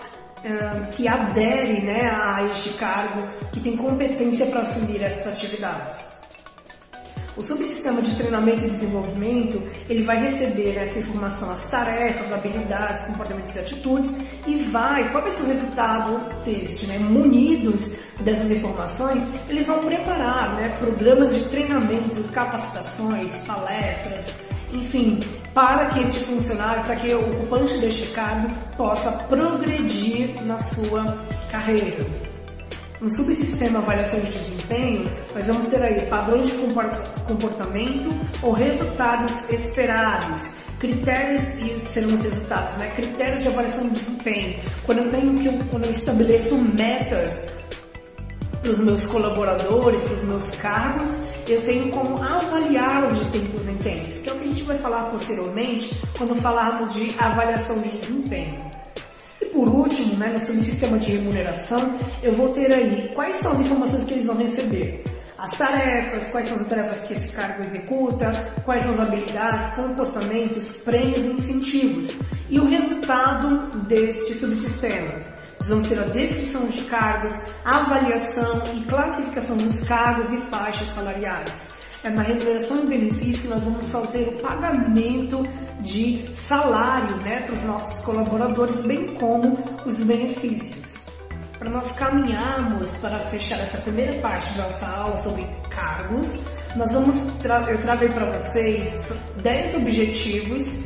[0.93, 6.18] que adere né, a este cargo, que tem competência para assumir essas atividades.
[7.39, 13.55] O subsistema de treinamento e desenvolvimento, ele vai receber essa informação, as tarefas, habilidades, comportamentos
[13.55, 14.13] e atitudes
[14.45, 16.99] e vai, qual vai ser o resultado deste, né?
[16.99, 24.35] Munidos dessas informações, eles vão preparar né, programas de treinamento, capacitações, palestras,
[24.75, 25.21] enfim,
[25.55, 31.05] para que este funcionário, para que o ocupante deste cargo possa progredir na sua
[31.53, 32.05] carreira.
[33.01, 36.55] No subsistema avaliação de desempenho, nós vamos ter aí padrões de
[37.29, 38.09] comportamento
[38.43, 42.91] ou resultados esperados, critérios e serão os resultados, né?
[42.97, 44.59] Critérios de avaliação de desempenho.
[44.85, 47.55] Quando eu tenho que quando eu estabeleço metas
[48.61, 51.13] para os meus colaboradores, para os meus cargos,
[51.47, 54.79] eu tenho como avaliá-los de tempos em tempos, que é o que a gente vai
[54.79, 58.68] falar posteriormente quando falarmos de avaliação de desempenho.
[59.41, 63.61] E por último, né, no subsistema de remuneração, eu vou ter aí quais são as
[63.61, 65.05] informações que eles vão receber.
[65.39, 68.33] As tarefas, quais são as tarefas que esse cargo executa,
[68.65, 72.13] quais são as habilidades, comportamentos, prêmios e incentivos.
[72.51, 79.85] E o resultado deste subsistema Vamos ter a descrição de cargos, avaliação e classificação dos
[79.87, 81.78] cargos e faixas salariais.
[82.05, 85.43] É na remuneração e benefício nós vamos fazer o pagamento
[85.81, 91.07] de salário né, para os nossos colaboradores, bem como os benefícios.
[91.59, 96.41] Para nós caminharmos para fechar essa primeira parte da nossa aula sobre cargos,
[96.77, 100.85] nós vamos tra eu trago para vocês 10 objetivos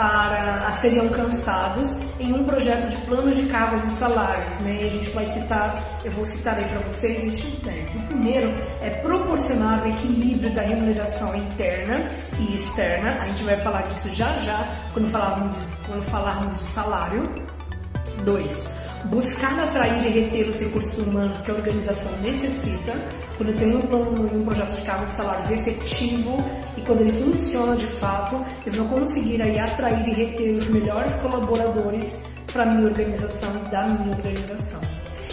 [0.00, 4.60] para a serem alcançados em um projeto de plano de cargos e salários.
[4.62, 4.78] Né?
[4.80, 7.96] E a gente vai citar, eu vou citar aí para vocês estes 10.
[7.96, 12.08] O primeiro é proporcionar o equilíbrio da remuneração interna
[12.38, 13.18] e externa.
[13.20, 17.22] A gente vai falar disso já já quando falarmos quando falarmos de salário.
[18.24, 22.92] 2 buscar atrair e reter os recursos humanos que a organização necessita,
[23.36, 26.36] quando tem um plano um projeto de cargos e salários efetivo
[26.76, 31.14] e quando ele funciona de fato, eles vão conseguir aí atrair e reter os melhores
[31.16, 32.18] colaboradores
[32.52, 34.80] para a minha organização e da minha organização.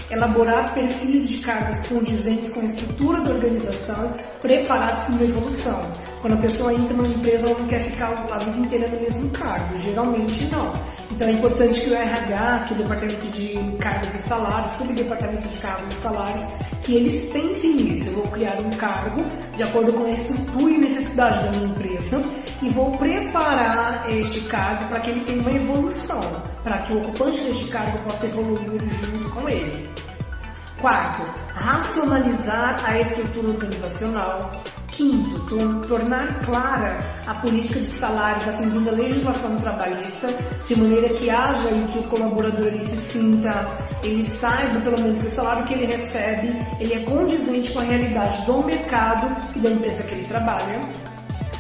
[0.10, 5.82] Elaborar perfis de cargos condizentes com a estrutura da organização, preparados para uma evolução.
[6.22, 9.30] Quando a pessoa entra numa empresa, ela não quer ficar a vida inteira no mesmo
[9.32, 9.78] cargo.
[9.78, 10.74] Geralmente não.
[11.12, 15.58] Então é importante que o RH, que o Departamento de Cargos e Salários, Subdepartamento de
[15.60, 16.42] Cargos e Salários,
[16.84, 18.10] que eles pensem nisso.
[18.10, 19.24] Eu vou criar um cargo
[19.56, 22.22] de acordo com a estrutura e necessidade da minha empresa
[22.62, 26.22] e vou preparar este cargo para que ele tenha uma evolução,
[26.64, 29.97] para que o ocupante deste cargo possa evoluir junto com ele.
[30.82, 31.24] Quarto,
[31.56, 34.52] racionalizar a estrutura organizacional,
[34.98, 35.40] Quinto,
[35.88, 40.28] tornar clara a política de salários atendendo a legislação trabalhista,
[40.66, 43.68] de maneira que haja e que o colaborador ele se sinta
[44.04, 46.48] ele saiba pelo menos que o salário que ele recebe
[46.80, 50.82] ele é condizente com a realidade do mercado e da empresa que ele trabalha.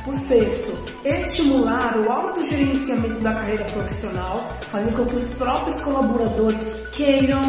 [0.06, 7.42] O sexto, estimular o autogerenciamento da carreira profissional, fazer com que os próprios colaboradores queiram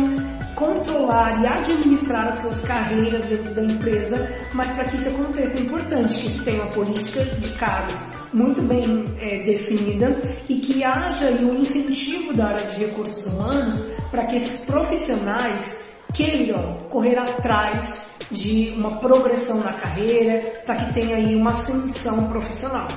[0.58, 5.60] controlar e administrar as suas carreiras dentro da empresa, mas para que isso aconteça é
[5.60, 7.94] importante que se tenha uma política de cargos
[8.32, 8.84] muito bem
[9.20, 13.80] é, definida e que haja um incentivo da área de recursos humanos
[14.10, 15.78] para que esses profissionais
[16.12, 22.88] queiram correr atrás de uma progressão na carreira, para que tenha aí uma ascensão profissional.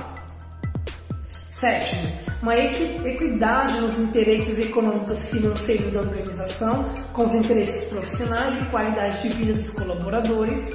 [1.62, 2.10] Sétimo,
[2.42, 9.22] uma equidade nos interesses econômicos e financeiros da organização, com os interesses profissionais e qualidade
[9.22, 10.74] de vida dos colaboradores.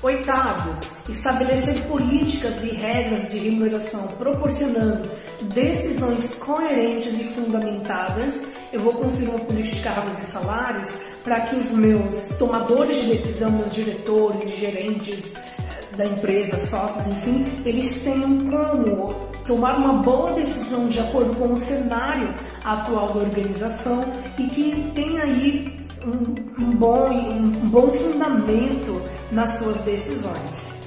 [0.00, 0.74] Oitavo,
[1.06, 5.06] estabelecer políticas e regras de remuneração proporcionando
[5.52, 8.48] decisões coerentes e fundamentadas.
[8.72, 13.08] Eu vou construir uma política de cargos e salários para que os meus tomadores de
[13.08, 20.32] decisão, meus diretores, gerentes eh, da empresa, sócios, enfim, eles tenham como tomar uma boa
[20.32, 22.34] decisão de acordo com o cenário
[22.64, 24.04] atual da organização
[24.38, 30.80] e que tenha aí um, um bom, um bom fundamento nas suas decisões.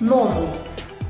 [0.00, 0.50] Nono,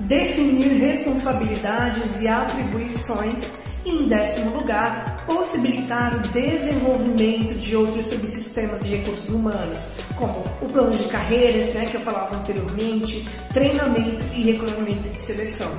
[0.01, 3.49] definir responsabilidades e atribuições
[3.85, 9.79] e, em décimo lugar, possibilitar o desenvolvimento de outros subsistemas de recursos humanos,
[10.17, 15.71] como o plano de carreiras, né, que eu falava anteriormente, treinamento e recrutamento de seleção.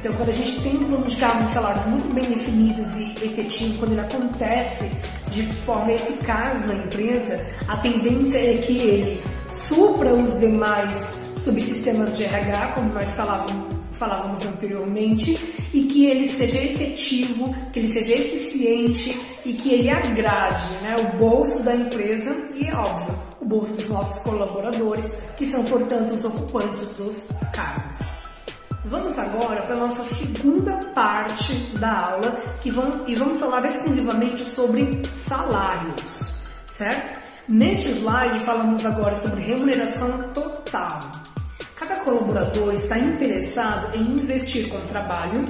[0.00, 3.22] Então, quando a gente tem um plano de cargos e salários muito bem definidos e
[3.22, 4.90] efetivos, quando ele acontece
[5.30, 12.24] de forma eficaz na empresa, a tendência é que ele supra os demais subsistemas de
[12.24, 15.38] RH, como nós falávamos, falávamos anteriormente,
[15.74, 21.18] e que ele seja efetivo, que ele seja eficiente e que ele agrade né, o
[21.18, 26.88] bolso da empresa e, óbvio, o bolso dos nossos colaboradores, que são, portanto, os ocupantes
[26.96, 28.19] dos cargos.
[28.86, 34.42] Vamos agora para a nossa segunda parte da aula que vamos, e vamos falar exclusivamente
[34.42, 37.20] sobre salários, certo?
[37.46, 40.98] Neste slide falamos agora sobre remuneração total.
[41.76, 45.44] Cada colaborador está interessado em investir com trabalho,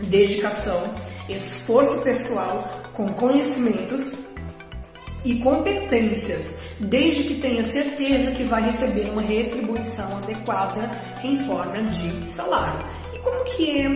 [0.00, 0.82] dedicação,
[1.28, 4.24] esforço pessoal, com conhecimentos
[5.24, 10.90] e competências desde que tenha certeza que vai receber uma retribuição adequada
[11.24, 12.86] em forma de salário.
[13.14, 13.88] E como que é,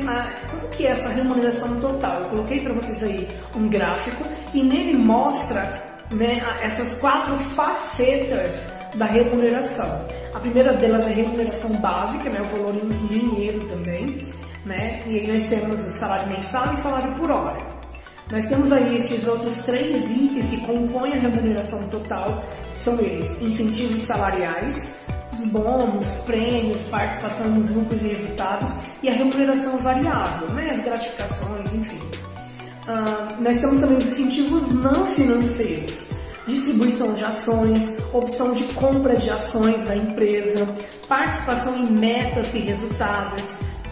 [0.51, 2.23] como que é essa remuneração total?
[2.23, 4.25] Eu coloquei para vocês aí um gráfico
[4.55, 10.07] e nele mostra né, essas quatro facetas da remuneração.
[10.35, 14.27] A primeira delas é a remuneração básica, né, o valor em dinheiro também,
[14.65, 17.81] né, e aí nós temos o salário mensal e salário por hora.
[18.31, 22.45] Nós temos aí esses outros três itens que compõem a remuneração total,
[22.85, 24.97] são eles incentivos salariais,
[25.33, 28.71] os bônus, prêmios, participação nos lucros e resultados
[29.03, 32.01] e a remuneração variável, né, as gratificações, enfim.
[32.87, 36.11] Uh, nós temos também os incentivos não financeiros,
[36.47, 40.67] distribuição de ações, opção de compra de ações da empresa,
[41.09, 43.43] participação em metas e resultados,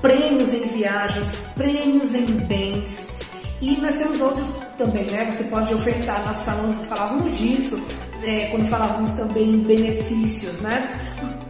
[0.00, 3.08] prêmios em viagens, prêmios em bens,
[3.60, 5.28] e nós temos outros também, né?
[5.30, 7.80] Você pode ofertar nas salas, falávamos disso,
[8.20, 8.50] né?
[8.50, 10.90] quando falávamos também em benefícios, né?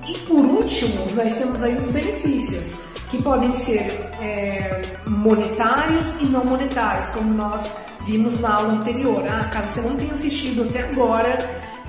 [0.07, 2.75] E por último, nós temos aí os benefícios,
[3.11, 3.91] que podem ser
[4.21, 7.71] é, monetários e não monetários, como nós
[8.07, 9.23] vimos na aula anterior.
[9.29, 11.37] Ah, caso você não tenha assistido até agora,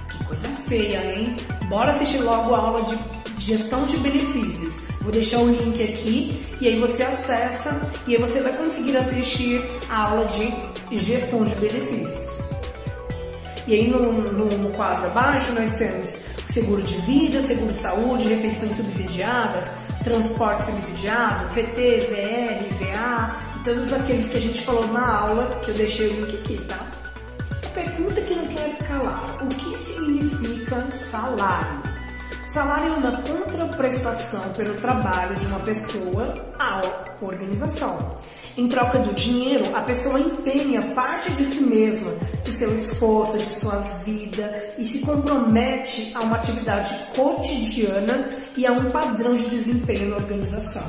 [0.09, 1.35] que coisa feia, hein?
[1.69, 2.97] Bora assistir logo a aula de
[3.41, 4.81] gestão de benefícios.
[5.01, 9.63] Vou deixar o link aqui e aí você acessa e aí você vai conseguir assistir
[9.89, 12.28] a aula de gestão de benefícios.
[13.69, 16.09] E aí no, no, no quadro abaixo nós temos
[16.49, 19.69] seguro de vida, seguro de saúde, refeições subsidiadas,
[20.03, 25.75] transporte subsidiado, VT, VR, VA todos aqueles que a gente falou na aula, que eu
[25.75, 26.79] deixei o link aqui, tá?
[27.71, 31.83] Pergunta que não quer calar, o que significa salário?
[32.49, 36.81] Salário é uma contraprestação pelo trabalho de uma pessoa à
[37.21, 38.17] organização.
[38.59, 42.11] Em troca do dinheiro, a pessoa empenha parte de si mesma,
[42.43, 48.73] de seu esforço, de sua vida e se compromete a uma atividade cotidiana e a
[48.73, 50.85] um padrão de desempenho na organização.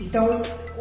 [0.00, 0.40] Então,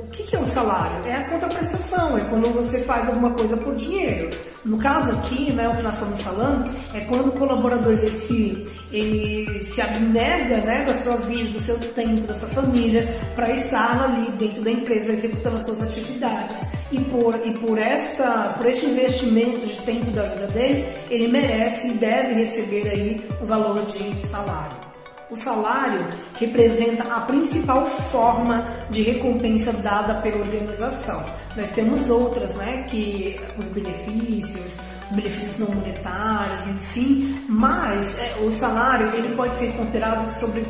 [0.10, 1.08] o que é o salário?
[1.08, 4.30] É a contraprestação, é quando você faz alguma coisa por dinheiro.
[4.66, 9.64] No caso aqui, né, o que nós estamos falando, é quando o colaborador desse, ele
[9.64, 14.32] se abnega né, da sua vida, do seu tempo, da sua família, para estar ali
[14.32, 16.58] dentro da empresa executando as suas atividades.
[16.92, 21.88] e por, e por, esta, por este investimento de tempo da vida dele, ele merece
[21.88, 24.89] e deve receber aí o valor de salário.
[25.32, 26.04] O salário
[26.40, 31.24] representa a principal forma de recompensa dada pela organização.
[31.56, 34.78] Nós temos outras, né, que os benefícios,
[35.12, 40.66] os benefícios não monetários, enfim, mas é, o salário ele pode ser considerado sobre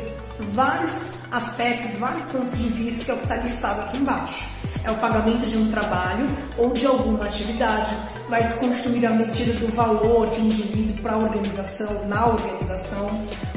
[0.52, 0.92] vários
[1.30, 4.96] aspectos, vários pontos de vista que é o que está listado aqui embaixo é o
[4.96, 7.96] pagamento de um trabalho ou de alguma atividade,
[8.28, 13.08] mas constituir a medida do valor de um indivíduo para a organização, na organização,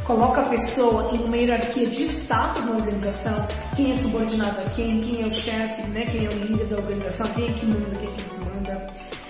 [0.03, 5.01] coloca a pessoa em uma hierarquia de status na organização, quem é subordinado a quem,
[5.01, 7.99] quem é o chefe, né, quem é o líder da organização, quem é que manda,
[7.99, 8.87] quem é que desmanda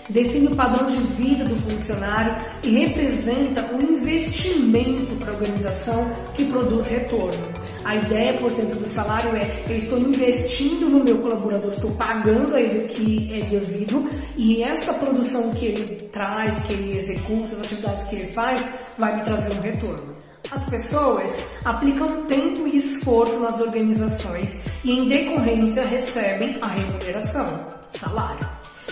[0.09, 6.45] define o padrão de vida do funcionário e representa um investimento para a organização que
[6.45, 7.53] produz retorno.
[7.85, 12.61] A ideia, portanto, do salário é eu estou investindo no meu colaborador, estou pagando a
[12.61, 17.59] ele o que é devido e essa produção que ele traz, que ele executa, as
[17.59, 18.63] atividades que ele faz,
[18.97, 20.13] vai me trazer um retorno.
[20.53, 28.47] As pessoas aplicam tempo e esforço nas organizações e, em decorrência, recebem a remuneração, salário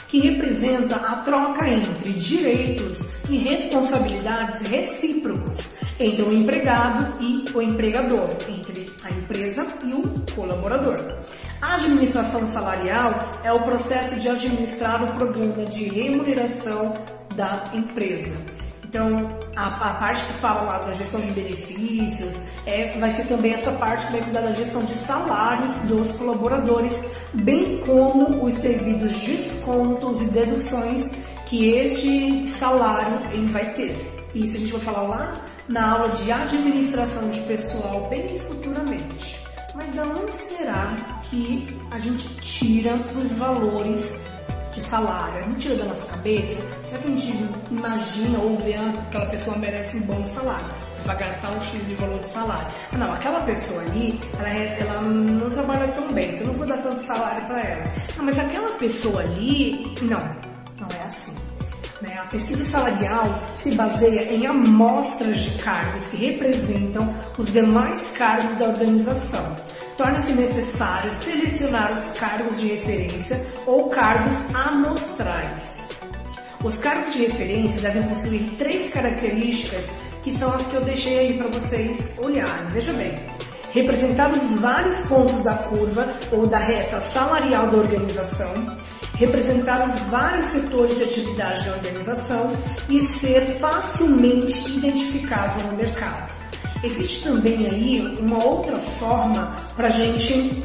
[0.08, 8.36] que representa a troca entre direitos e responsabilidades recíprocos entre o empregado e o empregador,
[8.50, 10.98] entre a empresa e o colaborador.
[11.62, 13.10] A administração salarial
[13.44, 16.94] é o processo de administrar o programa de remuneração
[17.36, 18.61] da empresa.
[18.92, 19.08] Então,
[19.56, 22.36] a, a, parte que fala lá da gestão de benefícios,
[22.66, 27.02] é, vai ser também essa parte que vai cuidar da gestão de salários dos colaboradores,
[27.36, 31.10] bem como os devidos descontos e deduções
[31.46, 33.94] que este salário ele vai ter.
[34.36, 35.34] Isso a gente vai falar lá
[35.70, 39.42] na aula de administração de pessoal bem futuramente.
[39.74, 40.94] Mas da onde será
[41.30, 44.31] que a gente tira os valores
[44.72, 45.44] de salário?
[45.44, 46.68] Gente tira da nossa cabeça?
[46.86, 50.92] Será que a gente imagina ou vê que aquela pessoa merece um bom salário?
[51.06, 52.68] pagar tal X de valor de salário.
[52.92, 56.68] Ah, não, aquela pessoa ali, ela, é, ela não trabalha tão bem, então não vou
[56.68, 57.84] dar tanto salário para ela.
[58.18, 60.20] Não, mas aquela pessoa ali, não,
[60.80, 61.36] não é assim.
[62.02, 62.18] Né?
[62.18, 68.66] A pesquisa salarial se baseia em amostras de cargos que representam os demais cargos da
[68.66, 69.56] organização
[70.02, 75.90] torna-se necessário selecionar os cargos de referência ou cargos amostrais.
[76.64, 79.92] Os cargos de referência devem possuir três características
[80.24, 82.68] que são as que eu deixei aí para vocês olharem.
[82.72, 83.14] Veja bem,
[83.74, 88.54] representar os vários pontos da curva ou da reta salarial da organização,
[89.14, 92.52] representar os vários setores de atividade da organização
[92.90, 96.41] e ser facilmente identificável no mercado.
[96.84, 100.64] Existe também aí uma outra forma para a gente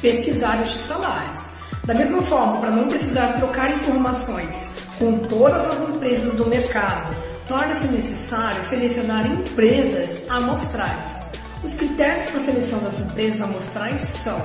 [0.00, 1.40] pesquisar estes salários.
[1.84, 4.56] Da mesma forma, para não precisar trocar informações
[4.98, 7.14] com todas as empresas do mercado,
[7.46, 11.26] torna-se necessário selecionar empresas amostrais.
[11.62, 14.40] Os critérios para seleção das empresas amostrais são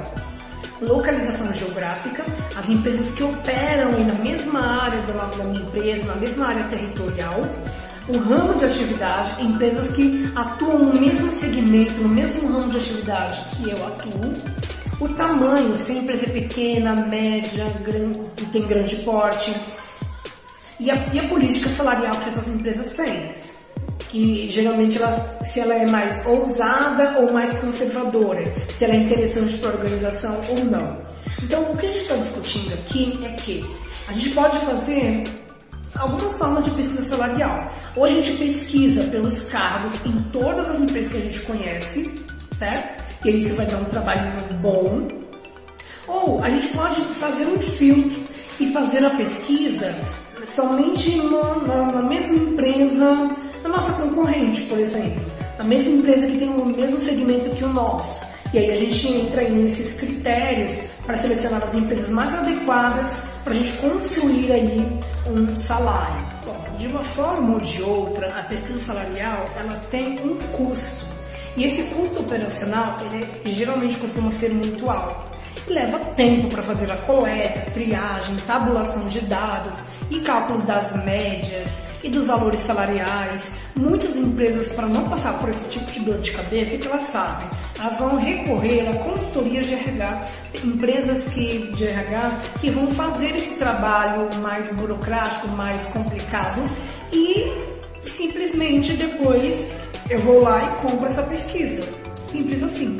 [0.81, 6.63] localização geográfica, as empresas que operam na mesma área da minha empresa, na mesma área
[6.65, 7.41] territorial,
[8.07, 13.39] o ramo de atividade, empresas que atuam no mesmo segmento, no mesmo ramo de atividade
[13.55, 14.33] que eu atuo,
[14.99, 18.19] o tamanho, se a empresa é pequena, média, grande,
[18.51, 19.53] tem grande porte,
[20.79, 23.43] e a, e a política salarial que essas empresas têm
[24.13, 28.43] que geralmente ela, se ela é mais ousada ou mais conservadora,
[28.77, 30.99] se ela é interessante para a organização ou não.
[31.41, 33.65] Então, o que a gente está discutindo aqui é que
[34.07, 35.23] a gente pode fazer
[35.97, 37.67] algumas formas de pesquisa salarial.
[37.95, 42.15] Ou a gente pesquisa pelos cargos em todas as empresas que a gente conhece,
[42.57, 43.03] certo?
[43.25, 45.07] E aí você vai dar um trabalho bom.
[46.07, 48.21] Ou a gente pode fazer um filtro
[48.59, 49.95] e fazer a pesquisa
[50.45, 53.27] somente no, na, na mesma empresa,
[53.63, 55.21] na nossa concorrente, por exemplo.
[55.57, 58.25] A mesma empresa que tem o mesmo segmento que o nosso.
[58.53, 60.73] E aí a gente entra nesses critérios
[61.05, 66.25] para selecionar as empresas mais adequadas para a gente construir aí um salário.
[66.45, 71.05] Bom, de uma forma ou de outra, a pesquisa salarial ela tem um custo.
[71.55, 75.37] E esse custo operacional ele geralmente costuma ser muito alto.
[75.67, 79.77] E leva tempo para fazer a coleta, triagem, tabulação de dados
[80.09, 83.51] e cálculo das médias e dos valores salariais.
[83.75, 87.09] Muitas empresas, para não passar por esse tipo de dor de cabeça, o que elas
[87.09, 87.49] fazem?
[87.99, 90.29] Vão recorrer a consultorias de RH,
[90.63, 92.31] empresas que, de RH
[92.61, 96.61] que vão fazer esse trabalho mais burocrático, mais complicado
[97.11, 97.51] e
[98.03, 99.75] simplesmente depois
[100.09, 101.81] eu vou lá e compro essa pesquisa.
[102.27, 102.97] Simples assim.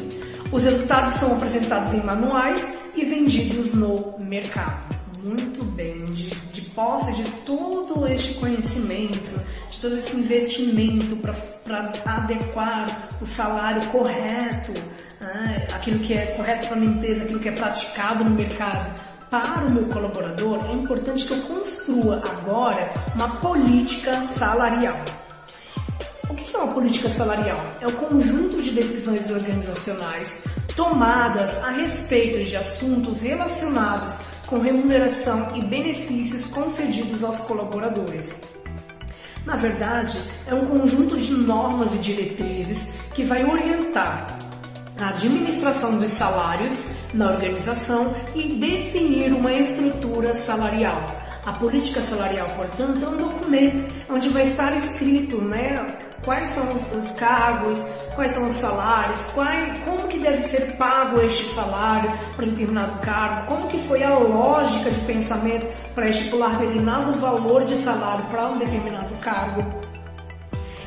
[0.52, 2.62] Os resultados são apresentados em manuais
[2.96, 9.98] e vendidos no mercado muito bem, de, de posse de todo este conhecimento, de todo
[9.98, 11.34] esse investimento para
[12.06, 14.74] adequar o salário correto,
[15.22, 19.66] né, aquilo que é correto para a empresa, aquilo que é praticado no mercado para
[19.66, 24.98] o meu colaborador, é importante que eu construa agora uma política salarial.
[26.30, 27.62] O que é uma política salarial?
[27.82, 30.44] É o conjunto de decisões organizacionais
[30.76, 38.54] tomadas a respeito de assuntos relacionados com remuneração e benefícios concedidos aos colaboradores.
[39.46, 40.18] Na verdade,
[40.48, 44.26] é um conjunto de normas e diretrizes que vai orientar
[45.00, 51.02] a administração dos salários na organização e definir uma estrutura salarial.
[51.46, 55.86] A política salarial, portanto, é um documento onde vai estar escrito né,
[56.24, 57.80] quais são os, cargos,
[58.16, 59.20] quais são os salários,
[59.84, 64.90] como que deve ser pago este salário para determinado cargo, como que foi a lógica
[64.90, 69.82] de pensamento para estipular determinado valor de salário para um determinado cargo.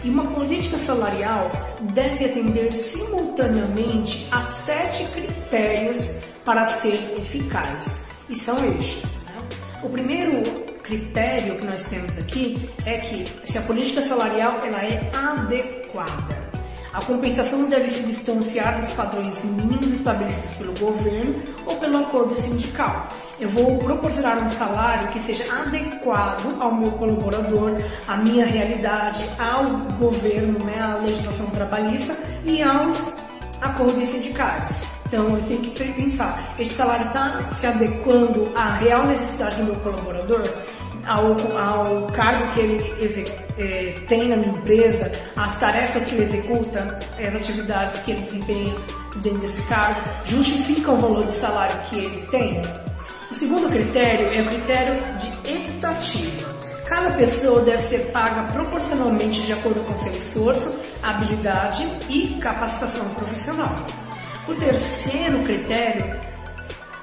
[0.05, 1.51] E uma política salarial
[1.93, 8.07] deve atender simultaneamente a sete critérios para ser eficaz.
[8.29, 9.25] E são estes.
[9.25, 9.43] Né?
[9.83, 10.43] O primeiro
[10.83, 16.46] critério que nós temos aqui é que se a política salarial ela é adequada.
[16.97, 23.07] A compensação deve se distanciar dos padrões mínimos estabelecidos pelo governo ou pelo acordo sindical.
[23.39, 27.73] Eu vou proporcionar um salário que seja adequado ao meu colaborador,
[28.09, 29.67] à minha realidade, ao
[29.99, 32.17] governo, né, à legislação trabalhista
[32.47, 33.27] e aos
[33.61, 34.89] acordos sindicais.
[35.07, 39.77] Então eu tenho que pensar, este salário está se adequando à real necessidade do meu
[39.81, 40.43] colaborador?
[41.07, 41.27] Ao,
[41.57, 43.25] ao cargo que ele
[43.59, 48.75] é, tem na minha empresa, as tarefas que ele executa, as atividades que ele desempenha
[49.17, 52.61] dentro desse cargo, justificam o valor de salário que ele tem?
[53.31, 56.57] O segundo critério é o critério de equitativa.
[56.87, 63.75] Cada pessoa deve ser paga proporcionalmente de acordo com seu esforço, habilidade e capacitação profissional.
[64.47, 66.36] O terceiro critério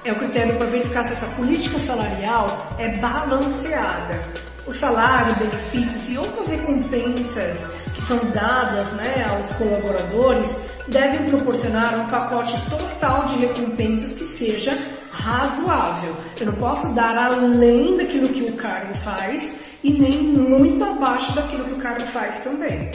[0.03, 4.19] é o critério para verificar se essa política salarial é balanceada.
[4.67, 12.07] O salário, benefícios e outras recompensas que são dadas né, aos colaboradores devem proporcionar um
[12.07, 14.77] pacote total de recompensas que seja
[15.11, 16.15] razoável.
[16.39, 21.65] Eu não posso dar além daquilo que o cargo faz e nem muito abaixo daquilo
[21.65, 22.91] que o cargo faz também.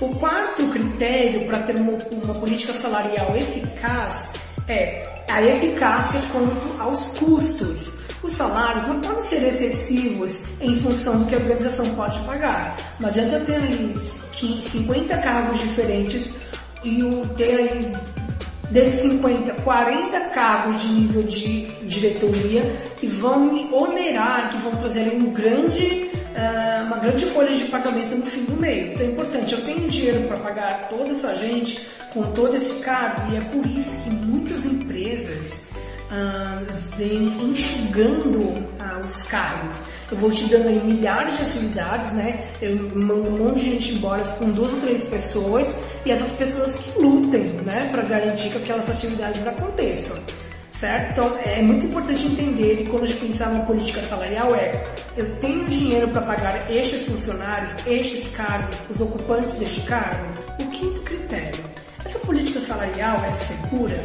[0.00, 4.32] O quarto critério para ter uma, uma política salarial eficaz
[4.68, 7.98] é a eficácia quanto aos custos.
[8.22, 12.76] Os salários não podem ser excessivos em função do que a organização pode pagar.
[13.00, 13.94] Não adianta ter ali
[14.62, 16.32] 50 cargos diferentes
[16.84, 17.92] e o ter aí
[18.70, 22.62] desses 50, 40 cargos de nível de diretoria
[22.98, 28.16] que vão me onerar, que vão trazer um grande, uh, uma grande folha de pagamento
[28.16, 28.86] no fim do mês.
[28.92, 33.32] Então é importante, eu tenho dinheiro para pagar toda essa gente com todo esse cargo
[33.32, 34.81] e é por isso que muitas empresas
[36.96, 39.84] vêm enxugando uh, os cargos.
[40.10, 42.50] Eu vou te dando aí milhares de atividades, né?
[42.60, 46.78] Eu mando um monte de gente embora com duas ou três pessoas e essas pessoas
[46.78, 50.16] que lutem, né, para garantir que aquelas atividades aconteçam.
[50.78, 51.12] Certo?
[51.12, 54.72] Então é muito importante entender e quando a gente pensar numa política salarial é
[55.16, 60.26] eu tenho dinheiro para pagar estes funcionários, estes cargos, os ocupantes deste cargo?
[60.60, 61.64] O quinto critério.
[62.04, 64.04] Essa política salarial é segura?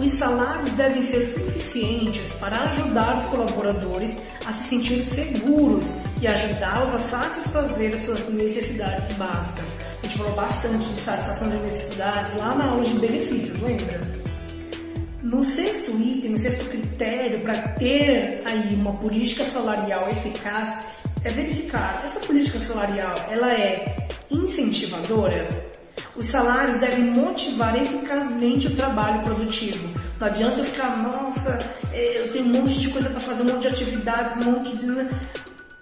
[0.00, 5.84] Os salários devem ser suficientes para ajudar os colaboradores a se sentir seguros
[6.22, 9.66] e ajudá-los a satisfazer as suas necessidades básicas.
[10.02, 14.00] A gente falou bastante de satisfação de necessidades lá na aula de benefícios, lembra?
[15.22, 20.88] No sexto item, no sexto critério para ter aí uma política salarial eficaz
[21.24, 25.70] é verificar essa política salarial ela é incentivadora
[26.20, 29.88] os salários devem motivar eficazmente o trabalho produtivo.
[30.20, 31.58] Não adianta eu ficar, nossa,
[31.92, 34.76] é, eu tenho um monte de coisa para fazer, um monte de atividades, um monte
[34.76, 34.86] de.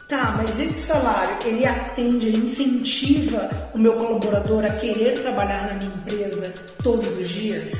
[0.07, 5.75] Tá, mas esse salário, ele atende, ele incentiva o meu colaborador a querer trabalhar na
[5.75, 7.71] minha empresa todos os dias?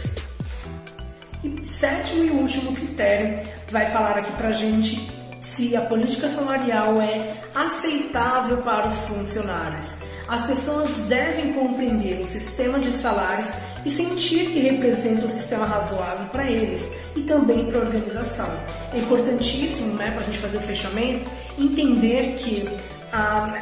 [1.43, 3.41] E sétimo e último critério
[3.71, 5.07] vai falar aqui pra gente
[5.41, 10.08] se a política salarial é aceitável para os funcionários.
[10.29, 13.49] As pessoas devem compreender o sistema de salários
[13.85, 18.49] e sentir que representa um sistema razoável para eles e também para a organização.
[18.93, 22.69] É importantíssimo, né, para a gente fazer o fechamento, entender que
[23.11, 23.59] ah,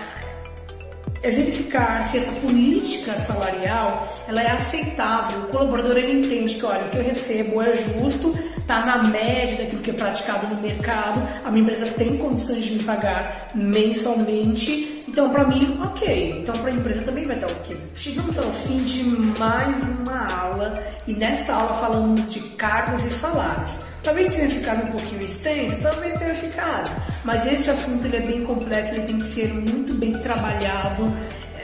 [1.22, 5.38] é verificar se essa política salarial ela é aceitável.
[5.40, 8.32] O colaborador ele entende que olha, o que eu recebo é justo,
[8.66, 12.74] está na média daquilo que é praticado no mercado, a minha empresa tem condições de
[12.74, 16.40] me pagar mensalmente, então para mim, ok.
[16.42, 17.78] Então para a empresa também vai estar ok.
[17.94, 19.04] Chegamos ao fim de
[19.38, 23.86] mais uma aula e nessa aula falamos de cargos e salários.
[24.02, 26.90] Talvez tenha ficado um pouquinho extenso, talvez tenha ficado,
[27.24, 31.12] mas esse assunto ele é bem complexo, ele tem que ser muito bem trabalhado.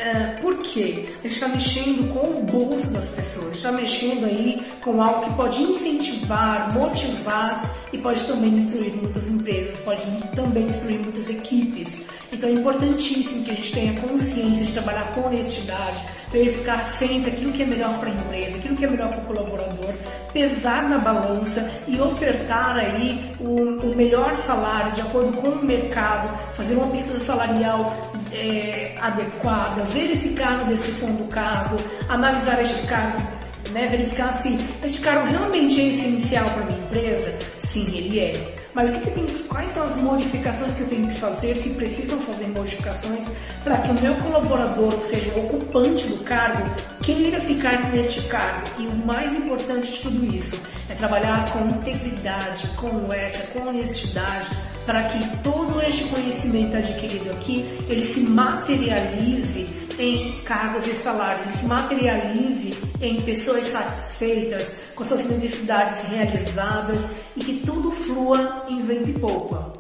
[0.03, 1.05] É, por quê?
[1.21, 5.35] A gente está mexendo com o bolso das pessoas, está mexendo aí com algo que
[5.35, 10.03] pode incentivar, motivar e pode também destruir muitas empresas, pode
[10.35, 12.09] também destruir muitas equipes.
[12.33, 17.53] Então é importantíssimo que a gente tenha consciência de trabalhar com honestidade, verificar sempre aquilo
[17.53, 19.95] que é melhor para a empresa, aquilo que é melhor para o colaborador,
[20.33, 26.37] pesar na balança e ofertar aí o, o melhor salário de acordo com o mercado,
[26.57, 27.97] fazer uma pesquisa salarial
[28.35, 31.77] é, adequada, verificar na descrição do cargo,
[32.09, 33.23] analisar este cargo,
[33.71, 37.35] né, verificar se este cargo realmente é essencial para a minha empresa.
[37.59, 38.55] Sim, ele é.
[38.75, 41.71] Mas o que, que tem, quais são as modificações que eu tenho que fazer, se
[41.71, 43.29] precisam fazer modificações,
[43.63, 46.71] para que o meu colaborador, ou seja, o ocupante do cargo,
[47.03, 48.63] queira ficar neste cargo.
[48.79, 50.59] E o mais importante de tudo isso
[50.89, 54.57] é trabalhar com integridade, com ética, com honestidade,
[54.87, 61.67] para que todo este conhecimento adquirido aqui, ele se materialize em cargos e salários, se
[61.67, 67.01] materialize em pessoas satisfeitas, com suas necessidades realizadas
[67.37, 69.72] e que tudo flua em vento e poupa.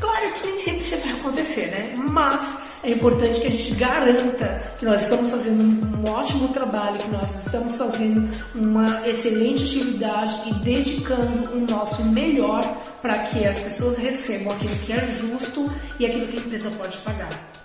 [0.00, 1.82] Claro que nem sempre isso vai acontecer, né?
[2.10, 7.10] Mas é importante que a gente garanta que nós estamos fazendo um ótimo trabalho, que
[7.10, 12.62] nós estamos fazendo uma excelente atividade e dedicando o nosso melhor
[13.02, 16.96] para que as pessoas recebam aquilo que é justo e aquilo que a empresa pode
[16.98, 17.59] pagar.